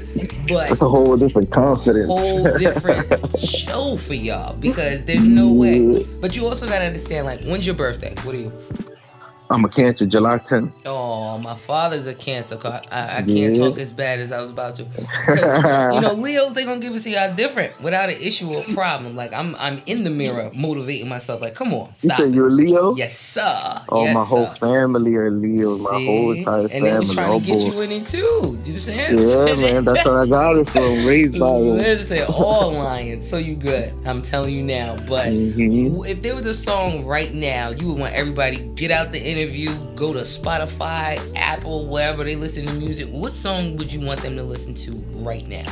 But 0.48 0.72
it's 0.72 0.82
a 0.82 0.90
whole 0.90 1.16
different 1.16 1.52
confidence. 1.52 2.08
Whole 2.08 2.58
different 2.58 3.40
show 3.40 3.98
for 3.98 4.16
y'all 4.16 4.56
because 4.56 5.06
there's 5.06 5.24
no 5.24 5.52
way. 5.52 6.06
But 6.20 6.36
you 6.36 6.46
also 6.46 6.68
gotta 6.68 6.86
understand. 6.86 7.26
Like, 7.26 7.44
when's 7.46 7.66
your 7.66 7.76
birthday? 7.76 8.14
What 8.24 8.36
are 8.36 8.38
you? 8.38 8.52
I'm 9.52 9.66
a 9.66 9.70
Cancer, 9.70 10.06
July 10.06 10.38
10th. 10.38 10.72
Oh, 10.86 11.40
my 11.40 11.56
father's 11.56 12.06
a 12.06 12.14
Cancer. 12.14 12.60
I, 12.64 12.82
I 12.92 13.16
can't 13.24 13.30
yeah. 13.30 13.54
talk 13.56 13.80
as 13.80 13.92
bad 13.92 14.20
as 14.20 14.32
I 14.32 14.40
was 14.42 14.52
about 14.52 14.76
to. 14.76 14.84
you 14.84 16.02
know, 16.02 16.14
Leos 16.14 16.54
they 16.54 16.66
gonna 16.66 16.80
give 16.80 16.94
it 16.94 17.02
to 17.02 17.10
y'all 17.10 17.34
different 17.34 17.82
without 17.82 18.10
an 18.10 18.22
issue 18.22 18.54
or 18.54 18.64
problem. 18.66 19.16
Like 19.16 19.34
I'm, 19.34 19.56
I'm 19.56 19.82
in 19.88 20.04
the 20.04 20.12
mirror 20.12 20.52
motivating 20.54 21.08
myself. 21.08 21.42
Like, 21.42 21.56
come 21.56 21.74
on, 21.74 21.94
stop. 21.96 22.20
You 22.20 22.26
said 22.26 22.36
you're 22.36 22.48
a 22.48 22.52
Leo? 22.52 22.96
Yes, 22.96 23.18
sir. 23.18 23.82
Oh, 23.90 24.04
yes, 24.04 24.14
my 24.14 24.24
whole 24.24 24.50
family 24.52 25.16
are 25.16 25.32
Leos. 25.32 25.82
My 25.82 26.04
whole 26.04 26.32
entire 26.32 26.60
and 26.62 26.70
family. 26.70 26.78
And 26.78 26.86
they 26.86 27.00
was 27.00 27.14
trying 27.16 27.40
to 27.40 27.46
get 27.46 27.62
you 27.62 27.82
in 27.82 27.92
it 27.92 28.06
too. 28.06 28.58
You 28.64 28.78
saying? 28.78 29.18
Yeah, 29.18 29.56
man. 29.56 29.84
That's 29.84 30.06
what 30.06 30.14
I 30.14 30.26
got 30.28 30.58
it 30.58 30.70
from. 30.70 31.06
Raised 31.06 31.40
by 31.40 31.48
them. 31.54 31.78
Listen, 31.78 32.26
all 32.28 32.74
lions. 32.74 33.28
So 33.28 33.38
you 33.38 33.56
good. 33.56 33.94
I'm 34.06 34.22
telling 34.22 34.54
you 34.54 34.62
now. 34.62 34.96
But 35.08 35.30
mm-hmm. 35.30 36.06
if 36.06 36.22
there 36.22 36.36
was 36.36 36.46
a 36.46 36.54
song 36.54 37.04
right 37.06 37.34
now, 37.34 37.70
you 37.70 37.88
would 37.88 38.00
want 38.00 38.14
everybody 38.14 38.58
get 38.76 38.92
out 38.92 39.12
the 39.12 39.20
interview, 39.40 39.74
go 39.96 40.14
to 40.14 40.20
Spotify, 40.20 41.20
Apple, 41.36 41.88
wherever 41.88 42.24
they 42.24 42.36
listen 42.36 42.66
to 42.66 42.74
music, 42.74 43.08
what 43.08 43.34
song 43.34 43.78
would 43.78 43.92
you 43.92 44.02
want 44.02 44.22
them 44.22 44.36
to 44.36 44.44
listen 44.44 44.74
to 44.74 44.92
right 45.24 45.48
now? 45.48 45.66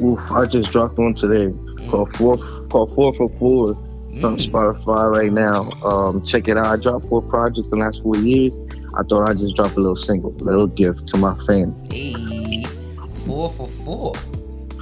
Oof, 0.00 0.30
I 0.30 0.46
just 0.46 0.70
dropped 0.70 0.98
one 0.98 1.14
today 1.14 1.52
mm. 1.52 1.90
called 1.90 2.12
Four 2.12 2.38
called 2.68 2.94
Four 2.94 3.12
for 3.12 3.28
Four. 3.28 3.70
It's 4.08 4.22
mm. 4.22 4.28
on 4.28 4.36
Spotify 4.36 5.10
right 5.10 5.32
now. 5.32 5.68
Um, 5.84 6.24
check 6.24 6.48
it 6.48 6.56
out. 6.56 6.66
I 6.66 6.76
dropped 6.76 7.06
four 7.06 7.22
projects 7.22 7.72
in 7.72 7.78
the 7.78 7.84
last 7.84 8.02
four 8.02 8.16
years. 8.18 8.58
I 8.96 9.02
thought 9.02 9.28
I'd 9.28 9.38
just 9.38 9.56
drop 9.56 9.76
a 9.76 9.80
little 9.80 9.96
single, 9.96 10.30
a 10.30 10.44
little 10.44 10.68
gift 10.68 11.08
to 11.08 11.16
my 11.16 11.34
fans. 11.44 11.74
Hey, 11.92 12.64
four 13.24 13.50
for 13.50 13.66
four. 13.66 14.14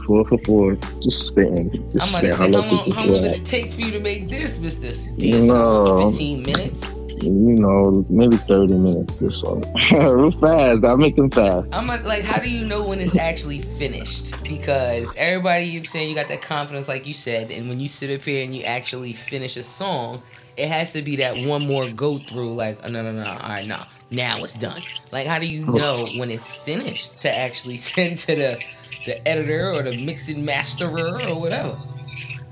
Four 0.06 0.28
for 0.28 0.38
four. 0.38 0.74
Just 1.00 1.28
spitting. 1.28 1.90
Just 1.92 2.12
spitting. 2.12 2.32
How 2.36 2.48
long, 2.48 2.92
how 2.92 3.04
long 3.06 3.22
did 3.22 3.32
it 3.32 3.46
take 3.46 3.72
for 3.72 3.80
you 3.80 3.92
to 3.92 4.00
make 4.00 4.28
this, 4.28 4.58
Mr. 4.58 5.18
D? 5.18 5.46
No. 5.46 6.10
15 6.10 6.42
minutes? 6.42 6.93
You 7.24 7.60
know, 7.60 8.04
maybe 8.08 8.36
30 8.36 8.76
minutes 8.78 9.22
or 9.22 9.30
so. 9.30 9.54
Real 9.92 10.30
fast. 10.30 10.84
I 10.84 10.94
make 10.96 11.16
them 11.16 11.30
fast. 11.30 11.74
I'm 11.74 11.86
like, 11.86 12.22
how 12.22 12.40
do 12.40 12.50
you 12.50 12.66
know 12.66 12.86
when 12.86 13.00
it's 13.00 13.16
actually 13.16 13.60
finished? 13.60 14.42
Because 14.42 15.14
everybody, 15.16 15.66
you're 15.66 15.84
saying 15.84 16.08
you 16.08 16.14
got 16.14 16.28
that 16.28 16.42
confidence, 16.42 16.88
like 16.88 17.06
you 17.06 17.14
said, 17.14 17.50
and 17.50 17.68
when 17.68 17.80
you 17.80 17.88
sit 17.88 18.10
up 18.10 18.24
here 18.24 18.44
and 18.44 18.54
you 18.54 18.62
actually 18.62 19.12
finish 19.12 19.56
a 19.56 19.62
song, 19.62 20.22
it 20.56 20.68
has 20.68 20.92
to 20.92 21.02
be 21.02 21.16
that 21.16 21.36
one 21.36 21.66
more 21.66 21.88
go 21.90 22.18
through, 22.18 22.52
like, 22.52 22.78
oh, 22.84 22.88
no, 22.88 23.02
no, 23.02 23.12
no, 23.12 23.26
all 23.26 23.48
right, 23.48 23.66
no, 23.66 23.82
now 24.10 24.42
it's 24.44 24.54
done. 24.54 24.82
Like, 25.10 25.26
how 25.26 25.38
do 25.38 25.46
you 25.46 25.66
know 25.66 26.08
when 26.16 26.30
it's 26.30 26.50
finished 26.50 27.20
to 27.20 27.30
actually 27.30 27.76
send 27.78 28.18
to 28.18 28.36
the 28.36 28.58
the 29.06 29.26
editor 29.28 29.70
or 29.70 29.82
the 29.82 30.02
mixing 30.02 30.44
masterer 30.44 31.28
or 31.28 31.38
whatever? 31.38 31.78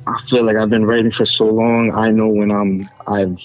I 0.06 0.18
feel 0.28 0.44
like 0.44 0.56
I've 0.56 0.70
been 0.70 0.84
writing 0.84 1.10
for 1.10 1.24
so 1.24 1.46
long. 1.46 1.92
I 1.94 2.10
know 2.10 2.28
when 2.28 2.50
I'm 2.50 2.88
I've 3.06 3.40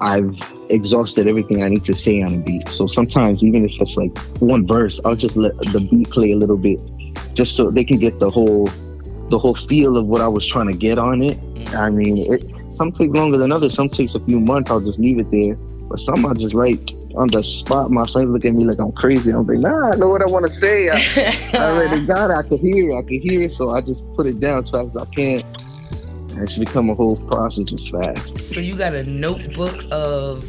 I've 0.00 0.30
exhausted 0.70 1.26
everything 1.26 1.62
I 1.62 1.68
need 1.68 1.84
to 1.84 1.94
say 1.94 2.22
on 2.22 2.34
a 2.34 2.38
beat. 2.38 2.68
So 2.68 2.86
sometimes, 2.86 3.44
even 3.44 3.64
if 3.64 3.80
it's 3.80 3.96
like 3.96 4.16
one 4.40 4.66
verse, 4.66 5.00
I'll 5.04 5.16
just 5.16 5.36
let 5.36 5.56
the 5.58 5.80
beat 5.80 6.10
play 6.10 6.32
a 6.32 6.36
little 6.36 6.58
bit, 6.58 6.80
just 7.34 7.56
so 7.56 7.70
they 7.70 7.84
can 7.84 7.98
get 7.98 8.18
the 8.18 8.30
whole 8.30 8.70
the 9.30 9.38
whole 9.38 9.54
feel 9.54 9.96
of 9.96 10.06
what 10.06 10.20
I 10.20 10.28
was 10.28 10.46
trying 10.46 10.68
to 10.68 10.74
get 10.74 10.98
on 10.98 11.22
it. 11.22 11.38
Mm. 11.38 11.74
I 11.74 11.90
mean, 11.90 12.32
it 12.32 12.44
some 12.72 12.92
take 12.92 13.14
longer 13.14 13.38
than 13.38 13.50
others. 13.50 13.74
Some 13.74 13.88
takes 13.88 14.14
a 14.14 14.20
few 14.20 14.40
months. 14.40 14.70
I'll 14.70 14.80
just 14.80 14.98
leave 14.98 15.18
it 15.18 15.30
there. 15.30 15.54
But 15.88 15.98
some 15.98 16.24
I 16.26 16.34
just 16.34 16.54
write 16.54 16.92
on 17.16 17.28
the 17.28 17.42
spot. 17.42 17.90
My 17.90 18.06
friends 18.06 18.28
look 18.30 18.44
at 18.44 18.52
me 18.52 18.64
like 18.64 18.78
I'm 18.78 18.92
crazy. 18.92 19.32
I'm 19.32 19.46
like, 19.46 19.58
nah, 19.58 19.92
I 19.92 19.96
know 19.96 20.08
what 20.08 20.22
I 20.22 20.26
want 20.26 20.44
to 20.44 20.50
say. 20.50 20.88
I, 20.90 20.96
I 21.54 21.72
already 21.72 22.06
got 22.06 22.30
it. 22.30 22.34
I 22.34 22.42
can 22.42 22.58
hear 22.58 22.90
it. 22.90 22.98
I 22.98 23.02
can 23.02 23.20
hear 23.20 23.42
it. 23.42 23.50
So 23.50 23.70
I 23.70 23.80
just 23.80 24.04
put 24.14 24.26
it 24.26 24.38
down 24.38 24.60
as 24.60 24.70
fast 24.70 24.88
as 24.88 24.96
I 24.96 25.06
can. 25.06 25.42
It's 26.42 26.58
become 26.58 26.90
a 26.90 26.94
whole 26.94 27.16
process 27.16 27.72
as 27.72 27.88
fast. 27.88 28.38
So 28.38 28.60
you 28.60 28.76
got 28.76 28.94
a 28.94 29.04
notebook 29.04 29.84
of 29.90 30.44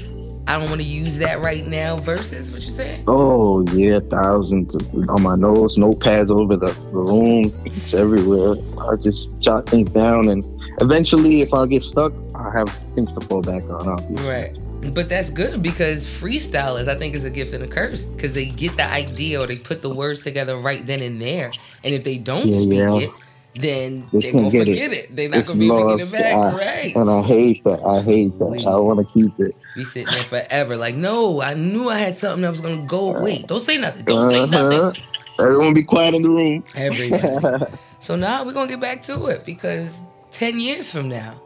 I 0.48 0.58
don't 0.58 0.70
want 0.70 0.82
to 0.82 0.88
use 0.88 1.20
that 1.20 1.42
right 1.42 1.68
now 1.68 1.98
verses 1.98 2.52
what 2.52 2.66
you 2.66 2.72
saying? 2.72 3.04
Oh 3.08 3.64
yeah, 3.74 4.00
thousands 4.10 4.76
on 5.10 5.22
my 5.22 5.36
notes, 5.36 5.78
notepads 5.78 6.32
over 6.32 6.58
the, 6.58 6.72
the 6.72 6.98
room. 6.98 7.54
It's 7.66 7.94
everywhere. 7.94 8.56
I 8.80 8.96
just 8.96 9.40
jot 9.40 9.70
things 9.70 9.92
down 9.92 10.30
and 10.30 10.44
eventually 10.82 11.42
if 11.42 11.54
I 11.54 11.68
get 11.68 11.84
stuck, 11.84 12.14
I 12.34 12.52
have 12.52 12.70
things 12.96 13.14
to 13.14 13.22
fall 13.22 13.42
back 13.42 13.64
on, 13.64 13.88
obviously. 13.88 14.30
Right. 14.30 14.58
But 14.94 15.10
that's 15.10 15.30
good 15.30 15.62
because 15.62 16.06
freestylers, 16.06 16.88
I 16.88 16.98
think, 16.98 17.14
is 17.14 17.26
a 17.26 17.30
gift 17.30 17.54
and 17.54 17.64
a 17.64 17.68
curse 17.68 18.06
because 18.06 18.34
they 18.34 18.46
get 18.46 18.78
the 18.78 18.86
idea 18.86 19.40
or 19.40 19.46
they 19.46 19.58
put 19.58 19.82
the 19.82 19.90
words 19.90 20.22
together 20.22 20.58
right 20.58 20.86
then 20.86 21.02
and 21.02 21.22
there. 21.22 21.52
And 21.84 21.94
if 21.94 22.04
they 22.04 22.18
don't 22.18 22.46
yeah, 22.48 22.60
speak 22.60 22.74
yeah. 22.74 22.96
it, 22.96 23.12
then 23.60 24.08
they 24.14 24.30
are 24.30 24.34
gonna 24.34 24.52
forget 24.52 24.92
it. 24.92 24.98
it. 24.98 25.16
They're 25.16 25.30
not 25.30 25.40
it's 25.40 25.50
gonna 25.50 25.60
be 25.60 25.68
lost. 25.68 26.14
it 26.14 26.18
back, 26.18 26.34
I, 26.34 26.58
right? 26.58 26.96
And 26.96 27.10
I 27.10 27.22
hate 27.22 27.64
that. 27.66 27.84
I 27.84 28.02
hate 28.02 28.38
that. 28.40 28.66
I 28.68 28.76
want 28.78 29.00
to 29.00 29.14
keep 29.14 29.40
it. 29.40 29.56
Be 29.76 29.84
sitting 29.84 30.14
there 30.14 30.24
forever. 30.24 30.78
Like, 30.78 30.96
no, 30.96 31.42
I 31.42 31.54
knew 31.54 31.90
I 31.90 31.98
had 31.98 32.16
something 32.16 32.42
that 32.42 32.50
was 32.50 32.62
gonna 32.62 32.86
go. 32.86 33.16
away. 33.16 33.44
don't 33.48 33.60
say 33.60 33.78
nothing. 33.78 34.06
Don't 34.06 34.20
uh-huh. 34.20 34.30
say 34.30 34.46
nothing. 34.46 35.04
Everyone 35.40 35.74
be 35.74 35.84
quiet 35.84 36.16
in 36.16 36.22
the 36.22 36.30
room. 36.30 36.64
Everybody. 36.76 37.66
so 38.00 38.16
now 38.16 38.44
we're 38.44 38.54
gonna 38.54 38.68
get 38.68 38.80
back 38.80 39.02
to 39.04 39.28
it 39.28 39.46
because 39.46 40.02
ten 40.32 40.60
years 40.60 40.92
from 40.92 41.10
now, 41.10 41.42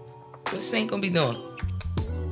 what's 0.49 0.65
Saint 0.65 0.89
gonna 0.89 1.01
be 1.01 1.09
doing? 1.09 1.35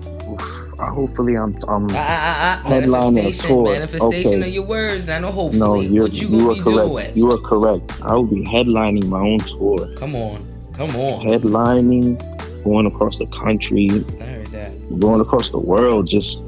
Uh, 0.05 0.60
hopefully 0.89 1.35
I'm 1.35 1.55
I'm 1.67 1.85
uh, 1.89 1.93
uh, 1.93 1.95
uh, 1.95 2.63
headlining 2.63 3.29
a 3.29 3.47
tour. 3.47 3.73
Manifestation 3.73 4.41
okay. 4.41 4.47
of 4.47 4.53
your 4.53 4.65
words. 4.65 5.09
I 5.09 5.19
know 5.19 5.31
hopefully. 5.31 5.59
No, 5.59 5.81
you're, 5.81 6.03
what 6.03 6.13
you, 6.13 6.27
you 6.27 6.51
are 6.51 6.55
correct. 6.55 6.65
Doing? 6.65 7.17
You 7.17 7.31
are 7.31 7.37
correct. 7.39 8.01
I 8.01 8.13
will 8.15 8.25
be 8.25 8.43
headlining 8.43 9.07
my 9.07 9.19
own 9.19 9.39
tour. 9.39 9.87
Come 9.95 10.15
on, 10.15 10.45
come 10.73 10.89
on. 10.95 11.25
Headlining, 11.25 12.63
going 12.63 12.85
across 12.85 13.17
the 13.17 13.27
country. 13.27 13.89
I 14.19 14.23
heard 14.23 14.47
that. 14.47 14.99
Going 14.99 15.21
across 15.21 15.49
the 15.51 15.59
world, 15.59 16.07
just 16.07 16.43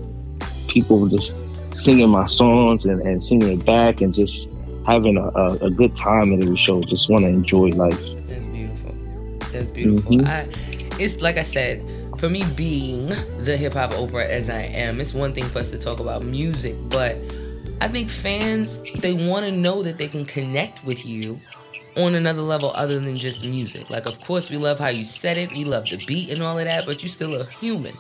people 0.67 1.08
just 1.08 1.38
singing 1.72 2.10
my 2.10 2.26
songs 2.26 2.86
and, 2.86 3.02
and 3.02 3.22
singing 3.22 3.60
it 3.60 3.65
back 3.65 4.02
and 4.02 4.13
just 4.13 4.50
having 4.86 5.17
a, 5.17 5.28
a, 5.30 5.54
a 5.65 5.69
good 5.69 5.96
time 5.96 6.34
at 6.34 6.41
every 6.41 6.58
show. 6.58 6.82
Just 6.82 7.10
want 7.10 7.24
to 7.24 7.30
enjoy 7.30 7.69
life. 7.69 8.00
That's 8.28 8.46
beautiful. 8.46 8.96
That's 9.52 9.67
beautiful. 9.67 10.12
Mm-hmm. 10.12 10.28
I, 10.28 10.48
it's 11.00 11.22
like 11.22 11.38
I 11.38 11.43
said 11.43 11.82
for 12.23 12.29
me 12.29 12.45
being 12.55 13.09
the 13.39 13.57
hip 13.57 13.73
hop 13.73 13.91
Oprah 13.91 14.25
as 14.25 14.49
I 14.49 14.62
am, 14.62 15.01
it's 15.01 15.13
one 15.13 15.33
thing 15.33 15.43
for 15.43 15.59
us 15.59 15.71
to 15.71 15.77
talk 15.77 15.99
about 15.99 16.23
music, 16.23 16.77
but 16.88 17.17
I 17.81 17.89
think 17.89 18.09
fans 18.09 18.81
they 18.99 19.27
want 19.27 19.45
to 19.45 19.51
know 19.51 19.83
that 19.83 19.97
they 19.97 20.07
can 20.07 20.23
connect 20.23 20.86
with 20.86 21.05
you 21.05 21.38
on 21.97 22.15
another 22.15 22.39
level 22.39 22.71
other 22.75 22.97
than 22.97 23.17
just 23.17 23.43
music. 23.43 23.89
Like, 23.89 24.07
of 24.07 24.21
course, 24.21 24.49
we 24.49 24.55
love 24.55 24.79
how 24.79 24.88
you 24.88 25.03
said 25.03 25.38
it, 25.38 25.51
we 25.51 25.65
love 25.65 25.83
the 25.89 25.97
beat 26.05 26.29
and 26.29 26.41
all 26.41 26.57
of 26.57 26.63
that, 26.63 26.86
but 26.86 27.03
you're 27.03 27.09
still 27.09 27.36
a 27.36 27.43
human. 27.43 27.97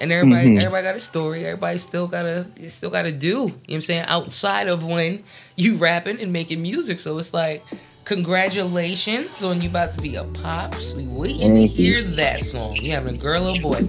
And 0.00 0.10
everybody, 0.10 0.48
mm-hmm. 0.48 0.58
everybody 0.58 0.82
got 0.82 0.96
a 0.96 0.98
story. 0.98 1.46
Everybody 1.46 1.78
still 1.78 2.08
gotta, 2.08 2.46
still 2.68 2.90
gotta 2.90 3.12
do. 3.12 3.28
You 3.28 3.34
know 3.36 3.44
what 3.44 3.74
I'm 3.74 3.80
saying? 3.82 4.04
Outside 4.08 4.66
of 4.66 4.84
when 4.84 5.22
you 5.54 5.76
rapping 5.76 6.20
and 6.20 6.32
making 6.32 6.60
music, 6.60 6.98
so 6.98 7.16
it's 7.18 7.32
like, 7.32 7.64
congratulations 8.04 9.42
on 9.42 9.60
you 9.60 9.68
about 9.68 9.94
to 9.94 10.00
be 10.00 10.16
a 10.16 10.24
pops. 10.24 10.92
We 10.92 11.06
waiting 11.06 11.54
Thank 11.54 11.70
to 11.70 11.76
hear 11.76 11.98
you. 11.98 12.14
that 12.16 12.44
song. 12.44 12.76
You 12.76 12.92
having 12.92 13.16
a 13.16 13.18
girl 13.18 13.48
or 13.48 13.60
boy? 13.60 13.88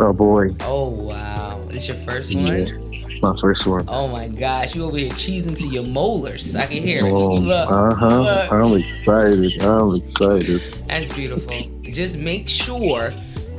A 0.00 0.12
boy. 0.12 0.54
Oh 0.60 0.88
wow, 0.88 1.64
this 1.68 1.88
your 1.88 1.96
first 1.98 2.34
one? 2.34 2.46
Yeah 2.46 2.82
my 3.22 3.34
first 3.36 3.66
one. 3.66 3.84
Oh 3.88 4.08
my 4.08 4.28
gosh, 4.28 4.74
you 4.74 4.84
over 4.84 4.98
here 4.98 5.10
cheesing 5.10 5.56
to 5.58 5.66
your 5.66 5.84
molars. 5.84 6.56
I 6.56 6.66
can 6.66 6.82
hear 6.82 7.06
it. 7.06 7.10
Oh, 7.10 7.34
look, 7.34 7.70
uh 7.70 7.94
huh. 7.94 8.22
Look. 8.22 8.52
I'm 8.52 8.80
excited. 8.80 9.62
I'm 9.62 9.94
excited. 9.94 10.60
That's 10.88 11.12
beautiful. 11.14 11.62
Just 11.82 12.18
make 12.18 12.48
sure 12.48 13.14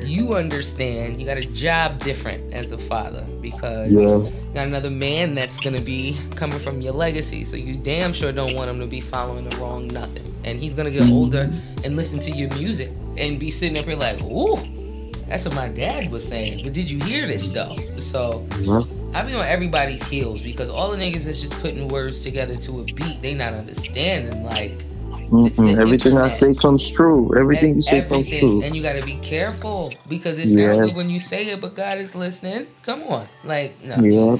you 0.06 0.36
understand 0.36 1.20
you 1.20 1.26
got 1.26 1.38
a 1.38 1.46
job 1.46 2.00
different 2.00 2.54
as 2.54 2.72
a 2.72 2.78
father 2.78 3.26
because 3.42 3.92
yeah. 3.92 4.02
you 4.02 4.34
got 4.54 4.68
another 4.68 4.90
man 4.90 5.34
that's 5.34 5.60
gonna 5.60 5.82
be 5.82 6.18
coming 6.36 6.60
from 6.60 6.82
your 6.82 6.94
legacy. 6.94 7.46
So 7.46 7.56
you 7.56 7.76
damn 7.76 8.14
sure 8.14 8.32
don't 8.32 8.56
want 8.56 8.70
him 8.70 8.80
to 8.80 8.88
be 8.88 9.02
following 9.02 9.48
the 9.48 9.56
wrong 9.58 9.88
nothing. 9.88 10.24
And 10.44 10.60
he's 10.60 10.76
gonna 10.76 10.92
get 10.92 11.04
mm-hmm. 11.04 11.14
older 11.14 11.52
and 11.84 11.96
listen 11.96 12.20
to 12.20 12.32
your 12.32 12.50
music 12.56 12.90
and 13.18 13.40
be 13.40 13.52
sitting 13.52 13.78
up 13.78 13.86
here 13.86 13.96
like, 13.96 14.22
ooh, 14.22 14.58
that's 15.28 15.46
what 15.46 15.56
my 15.56 15.70
dad 15.70 16.12
was 16.12 16.28
saying. 16.28 16.64
But 16.64 16.74
did 16.74 16.90
you 16.90 17.00
hear 17.04 17.28
this 17.28 17.50
though? 17.50 17.78
So. 17.98 18.46
I 19.14 19.22
be 19.22 19.36
on 19.36 19.46
everybody's 19.46 20.02
heels 20.02 20.42
because 20.42 20.72
all 20.72 20.90
the 20.90 20.98
niggas 20.98 21.26
that's 21.26 21.40
just 21.40 21.54
putting 21.62 21.88
words 21.88 22.24
together 22.24 22.56
to 22.56 22.80
a 22.80 22.84
beat. 22.84 23.22
They 23.22 23.36
not 23.36 23.54
understanding 23.54 24.44
like 24.44 24.84
mm-hmm. 25.34 25.80
everything 25.80 26.14
internet. 26.14 26.24
I 26.24 26.30
say 26.30 26.54
comes 26.54 26.90
true. 26.90 27.38
Everything 27.38 27.76
you 27.76 27.82
say 27.82 28.02
everything. 28.02 28.24
comes 28.24 28.40
true. 28.40 28.64
And 28.64 28.76
you 28.76 28.82
got 28.82 28.94
to 28.94 29.06
be 29.06 29.18
careful 29.18 29.94
because 30.08 30.40
it 30.40 30.48
sounds 30.48 30.58
yeah. 30.58 30.86
good 30.86 30.96
when 30.96 31.10
you 31.10 31.20
say 31.20 31.50
it, 31.50 31.62
but 31.62 31.76
God 31.76 31.98
is 31.98 32.16
listening. 32.16 32.68
Come 32.84 33.04
on, 33.04 33.28
like 33.44 33.82
no. 33.84 33.98
Yeah. 34.00 34.38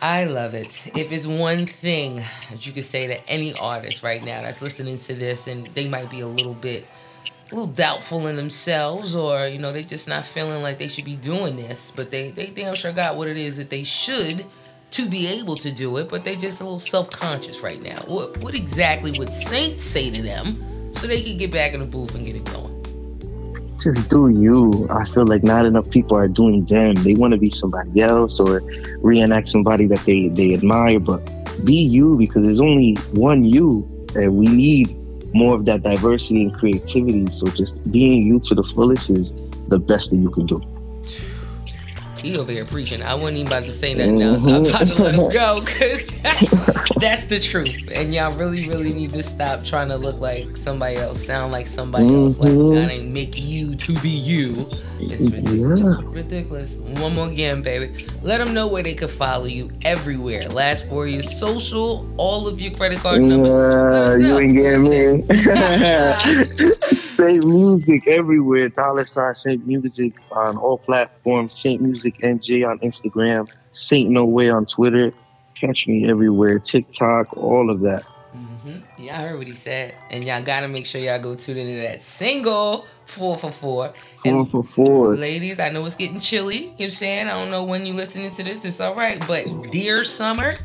I 0.00 0.24
love 0.24 0.54
it. 0.54 0.86
If 0.96 1.10
it's 1.10 1.26
one 1.26 1.66
thing 1.66 2.22
that 2.50 2.64
you 2.64 2.72
could 2.72 2.84
say 2.84 3.08
to 3.08 3.28
any 3.28 3.52
artist 3.54 4.04
right 4.04 4.22
now 4.22 4.42
that's 4.42 4.62
listening 4.62 4.96
to 4.98 5.14
this 5.14 5.48
and 5.48 5.66
they 5.68 5.88
might 5.88 6.08
be 6.08 6.20
a 6.20 6.28
little 6.28 6.54
bit 6.54 6.86
a 7.50 7.54
little 7.54 7.66
doubtful 7.66 8.26
in 8.26 8.36
themselves 8.36 9.16
or 9.16 9.46
you 9.46 9.58
know 9.58 9.72
they're 9.72 9.82
just 9.82 10.06
not 10.06 10.24
feeling 10.24 10.62
like 10.62 10.76
they 10.76 10.86
should 10.86 11.06
be 11.06 11.16
doing 11.16 11.56
this 11.56 11.90
but 11.90 12.10
they 12.10 12.30
they 12.30 12.48
damn 12.48 12.74
sure 12.74 12.92
got 12.92 13.16
what 13.16 13.26
it 13.26 13.38
is 13.38 13.56
that 13.56 13.70
they 13.70 13.84
should 13.84 14.44
to 14.90 15.08
be 15.08 15.26
able 15.26 15.56
to 15.56 15.72
do 15.72 15.96
it 15.96 16.08
but 16.08 16.24
they're 16.24 16.34
just 16.34 16.60
a 16.60 16.64
little 16.64 16.80
self-conscious 16.80 17.60
right 17.60 17.82
now 17.82 17.98
what 18.06 18.36
what 18.38 18.54
exactly 18.54 19.18
would 19.18 19.32
Saints 19.32 19.84
say 19.84 20.10
to 20.10 20.22
them 20.22 20.92
so 20.92 21.06
they 21.06 21.22
can 21.22 21.36
get 21.36 21.52
back 21.52 21.72
in 21.72 21.80
the 21.80 21.86
booth 21.86 22.14
and 22.14 22.24
get 22.24 22.36
it 22.36 22.44
going 22.44 22.74
just 23.78 24.08
do 24.08 24.28
you 24.28 24.88
i 24.90 25.04
feel 25.04 25.26
like 25.26 25.44
not 25.44 25.64
enough 25.66 25.88
people 25.90 26.16
are 26.16 26.28
doing 26.28 26.64
them 26.64 26.94
they 26.96 27.14
want 27.14 27.32
to 27.32 27.38
be 27.38 27.50
somebody 27.50 28.00
else 28.00 28.40
or 28.40 28.60
reenact 28.98 29.48
somebody 29.48 29.86
that 29.86 30.00
they 30.00 30.28
they 30.28 30.54
admire 30.54 30.98
but 30.98 31.20
be 31.64 31.74
you 31.74 32.16
because 32.16 32.42
there's 32.42 32.60
only 32.60 32.94
one 33.12 33.44
you 33.44 33.88
and 34.14 34.36
we 34.36 34.46
need 34.46 34.98
more 35.34 35.54
of 35.54 35.64
that 35.66 35.82
diversity 35.82 36.42
and 36.44 36.54
creativity. 36.54 37.28
So 37.28 37.46
just 37.48 37.90
being 37.90 38.26
you 38.26 38.40
to 38.40 38.54
the 38.54 38.62
fullest 38.62 39.10
is 39.10 39.34
the 39.68 39.78
best 39.78 40.10
thing 40.10 40.22
you 40.22 40.30
can 40.30 40.46
do. 40.46 40.62
He 42.20 42.36
over 42.36 42.50
here 42.50 42.64
preaching. 42.64 43.02
I 43.02 43.14
wasn't 43.14 43.38
even 43.38 43.46
about 43.46 43.64
to 43.64 43.72
say 43.72 43.94
nothing 43.94 44.22
else. 44.22 44.42
I'm 44.42 44.66
about 44.66 44.88
to 44.88 45.02
let 45.02 45.14
him 45.14 45.30
go 45.30 45.60
because 45.60 46.04
that's 46.96 47.24
the 47.24 47.38
truth. 47.40 47.90
And 47.92 48.12
y'all 48.12 48.34
really, 48.34 48.68
really 48.68 48.92
need 48.92 49.12
to 49.12 49.22
stop 49.22 49.64
trying 49.64 49.88
to 49.88 49.96
look 49.96 50.20
like 50.20 50.56
somebody 50.56 50.96
else, 50.96 51.24
sound 51.24 51.52
like 51.52 51.66
somebody 51.66 52.04
mm-hmm. 52.04 52.24
else. 52.24 52.38
Like 52.38 52.50
mm-hmm. 52.50 52.74
God 52.74 52.90
ain't 52.90 53.12
make 53.12 53.38
you 53.38 53.74
to 53.76 53.98
be 54.00 54.10
you. 54.10 54.68
It's 55.00 55.34
ridiculous. 55.34 55.80
Yeah. 55.80 56.00
ridiculous. 56.04 56.74
One 57.00 57.14
more 57.14 57.28
again, 57.28 57.62
baby. 57.62 58.06
Let 58.22 58.38
them 58.38 58.52
know 58.52 58.66
where 58.66 58.82
they 58.82 58.94
could 58.94 59.10
follow 59.10 59.46
you 59.46 59.70
everywhere. 59.82 60.48
Last 60.48 60.88
four 60.88 61.06
years, 61.06 61.38
social, 61.38 62.08
all 62.16 62.48
of 62.48 62.60
your 62.60 62.72
credit 62.72 62.98
card 62.98 63.22
numbers. 63.22 64.20
You 64.20 64.38
ain't 64.38 64.56
getting 64.56 64.88
me. 64.88 66.44
Saint 66.92 67.44
Music 67.44 68.08
everywhere. 68.08 68.68
Dollar 68.68 69.06
sign 69.06 69.34
Saint 69.34 69.66
Music 69.66 70.14
on 70.32 70.56
all 70.56 70.78
platforms. 70.78 71.58
Saint 71.58 71.80
Music 71.82 72.18
NJ 72.18 72.68
on 72.68 72.78
Instagram. 72.80 73.48
Saint 73.72 74.10
No 74.10 74.24
Way 74.24 74.50
on 74.50 74.66
Twitter. 74.66 75.12
Catch 75.54 75.86
me 75.88 76.08
everywhere. 76.08 76.58
TikTok, 76.58 77.36
all 77.36 77.70
of 77.70 77.80
that. 77.80 78.04
Mm-hmm. 78.36 79.02
Y'all 79.02 79.14
heard 79.14 79.38
what 79.38 79.46
he 79.46 79.54
said. 79.54 79.94
And 80.10 80.24
y'all 80.24 80.42
gotta 80.42 80.68
make 80.68 80.86
sure 80.86 81.00
y'all 81.00 81.18
go 81.18 81.34
tune 81.34 81.56
into 81.56 81.80
that 81.82 82.02
single 82.02 82.86
four 83.04 83.36
for 83.38 83.50
four. 83.50 83.92
Four 84.16 84.32
and 84.32 84.50
for 84.50 84.62
four. 84.62 85.16
Ladies, 85.16 85.58
I 85.58 85.70
know 85.70 85.84
it's 85.86 85.96
getting 85.96 86.20
chilly. 86.20 86.56
You 86.56 86.64
know 86.64 86.70
what 86.72 86.84
I'm 86.84 86.90
saying? 86.90 87.28
I 87.28 87.32
don't 87.32 87.50
know 87.50 87.64
when 87.64 87.86
you 87.86 87.94
listening 87.94 88.30
to 88.30 88.42
this. 88.42 88.64
It's 88.64 88.80
all 88.80 88.94
right. 88.94 89.24
But 89.26 89.70
dear 89.70 90.04
summer, 90.04 90.56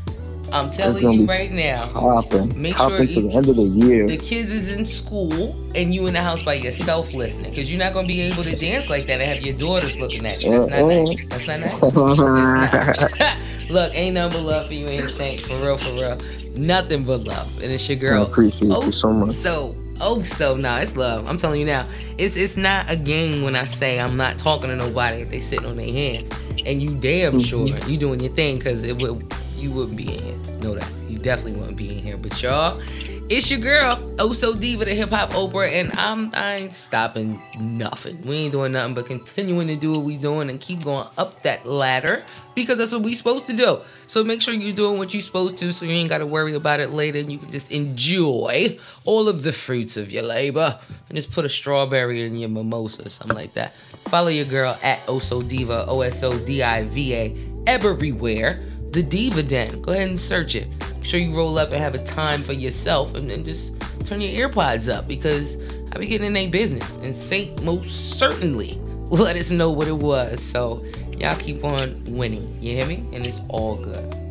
I'm 0.54 0.70
telling 0.70 1.12
you 1.12 1.26
right 1.26 1.52
now. 1.52 2.22
Make 2.56 2.78
sure 2.78 3.06
to 3.06 3.22
the 3.22 3.32
end 3.32 3.50
of 3.50 3.56
the 3.56 3.64
year. 3.64 4.06
The 4.06 4.18
kids 4.18 4.52
is 4.52 4.72
in 4.72 4.86
school 4.86 5.56
and 5.74 5.94
you 5.96 6.06
in 6.06 6.14
the 6.14 6.22
house 6.22 6.44
by 6.44 6.54
yourself 6.54 7.12
listening 7.12 7.50
because 7.50 7.72
you're 7.72 7.80
not 7.80 7.94
gonna 7.94 8.08
be 8.08 8.22
able 8.22 8.44
to 8.44 8.56
dance 8.56 8.88
like 8.88 9.08
that 9.08 9.20
and 9.20 9.24
have 9.24 9.44
your 9.44 9.58
daughters 9.58 10.00
looking 10.00 10.28
at 10.28 10.44
you. 10.44 10.52
That's 10.52 10.68
not 10.68 10.86
nice. 10.86 11.30
That's 11.30 11.48
not 11.48 11.60
nice. 11.60 11.82
not. 13.20 13.38
Look, 13.70 13.96
ain't 13.96 14.14
nothing 14.14 14.40
but 14.40 14.46
love 14.46 14.68
for 14.68 14.74
you 14.76 14.88
and 14.88 15.10
Saint. 15.10 15.42
For 15.42 15.60
real, 15.60 15.76
for 15.76 15.92
real. 15.92 16.20
Nothing 16.56 17.04
but 17.04 17.22
love. 17.22 17.64
And 17.64 17.72
it's 17.72 17.90
your 17.90 17.98
girl. 17.98 18.24
I 18.24 18.28
appreciate 18.28 18.72
oh, 18.72 18.86
you 18.86 18.92
so 18.92 19.12
much. 19.12 19.36
So 19.36 19.76
oh 20.02 20.22
so 20.22 20.56
nah, 20.56 20.78
it's 20.78 20.96
love. 20.96 21.26
I'm 21.26 21.38
telling 21.38 21.62
you 21.62 21.66
now. 21.66 21.88
It's 22.20 22.38
it's 22.38 22.58
not 22.58 22.92
a 22.92 22.96
game 22.96 23.42
when 23.42 23.56
I 23.56 23.66
say 23.66 24.00
I'm 24.00 24.18
not 24.18 24.38
talking 24.38 24.70
to 24.70 24.76
nobody 24.76 25.22
if 25.22 25.32
they 25.32 25.40
sitting 25.40 25.66
on 25.66 25.78
their 25.78 25.92
hands. 25.92 26.30
And 26.64 26.80
you 26.80 26.94
damn 26.94 27.34
mm-hmm. 27.34 27.40
sure 27.40 27.68
you 27.90 27.98
doing 27.98 28.20
your 28.20 28.34
thing 28.34 28.58
because 28.58 28.84
it 28.84 28.98
would 28.98 29.34
you 29.64 29.72
wouldn't 29.72 29.98
be 29.98 30.14
in 30.14 30.24
here. 30.24 30.58
Know 30.60 30.76
that. 30.76 30.92
You 31.08 31.18
definitely 31.18 31.60
wouldn't 31.60 31.78
be 31.78 31.98
in 31.98 32.04
here. 32.04 32.18
But 32.18 32.42
y'all, 32.44 32.82
it's 33.30 33.50
your 33.50 33.62
girl, 33.62 33.96
Oso 34.18 34.60
Diva, 34.60 34.84
the 34.84 34.94
hip 34.94 35.10
hop 35.10 35.32
Oprah, 35.32 35.72
and 35.72 35.92
I'm 35.94 36.30
I 36.34 36.56
ain't 36.56 36.76
stopping 36.76 37.42
nothing. 37.58 38.22
We 38.24 38.36
ain't 38.36 38.52
doing 38.52 38.74
nothing 38.74 38.94
but 38.94 39.06
continuing 39.06 39.68
to 39.68 39.78
do 39.78 39.94
what 39.94 40.02
we 40.02 40.18
doing 40.18 40.50
and 40.50 40.60
keep 40.60 40.84
going 40.84 41.08
up 41.18 41.42
that 41.44 41.66
ladder 41.66 42.26
because 42.54 42.78
that's 42.78 42.92
what 42.92 43.02
we 43.02 43.14
supposed 43.14 43.48
to 43.48 43.54
do. 43.54 43.80
So 44.08 44.24
make 44.24 44.42
sure 44.42 44.54
you're 44.54 44.76
doing 44.76 44.98
what 44.98 45.14
you're 45.14 45.22
supposed 45.22 45.58
to 45.58 45.72
so 45.72 45.86
you 45.86 45.94
ain't 45.94 46.10
gotta 46.10 46.26
worry 46.26 46.54
about 46.54 46.82
it 46.82 46.90
later 46.90 47.20
and 47.20 47.32
you 47.32 47.38
can 47.38 47.50
just 47.50 47.72
enjoy 47.72 48.78
all 49.06 49.30
of 49.30 49.44
the 49.44 49.54
fruits 49.54 49.96
of 49.96 50.12
your 50.12 50.24
labor 50.24 50.78
and 51.08 51.16
just 51.16 51.32
put 51.32 51.46
a 51.46 51.50
strawberry 51.50 52.22
in 52.22 52.36
your 52.36 52.50
mimosa 52.50 53.06
or 53.06 53.10
something 53.10 53.38
like 53.38 53.54
that. 53.54 53.74
Follow 54.10 54.28
your 54.28 54.46
girl 54.46 54.78
at 54.84 55.00
Oso 55.06 55.48
Diva, 55.48 55.86
O 55.88 56.02
S 56.02 56.22
O 56.24 56.38
D 56.38 56.62
I 56.62 56.84
V 56.84 57.16
A, 57.16 57.38
everywhere 57.66 58.62
the 58.94 59.02
Diva 59.02 59.42
Den. 59.42 59.82
Go 59.82 59.92
ahead 59.92 60.08
and 60.08 60.20
search 60.20 60.54
it. 60.56 60.68
Make 60.96 61.04
sure 61.04 61.20
you 61.20 61.36
roll 61.36 61.58
up 61.58 61.70
and 61.70 61.78
have 61.78 61.96
a 61.96 62.04
time 62.06 62.44
for 62.44 62.54
yourself 62.54 63.16
and 63.16 63.28
then 63.28 63.44
just 63.44 63.74
turn 64.06 64.22
your 64.22 64.48
earpods 64.48 64.92
up 64.94 65.08
because 65.08 65.58
I 65.92 65.98
be 65.98 66.06
getting 66.06 66.28
in 66.28 66.38
a 66.38 66.48
business. 66.48 66.98
And 66.98 67.16
Saint 67.16 67.64
most 67.64 68.20
certainly 68.20 68.78
let 69.10 69.36
us 69.36 69.50
know 69.50 69.72
what 69.72 69.88
it 69.88 69.98
was. 69.98 70.42
So 70.42 70.86
y'all 71.18 71.36
keep 71.38 71.64
on 71.64 72.04
winning. 72.08 72.56
You 72.62 72.76
hear 72.76 72.86
me? 72.86 73.04
And 73.14 73.26
it's 73.26 73.42
all 73.50 73.78
good. 73.78 74.23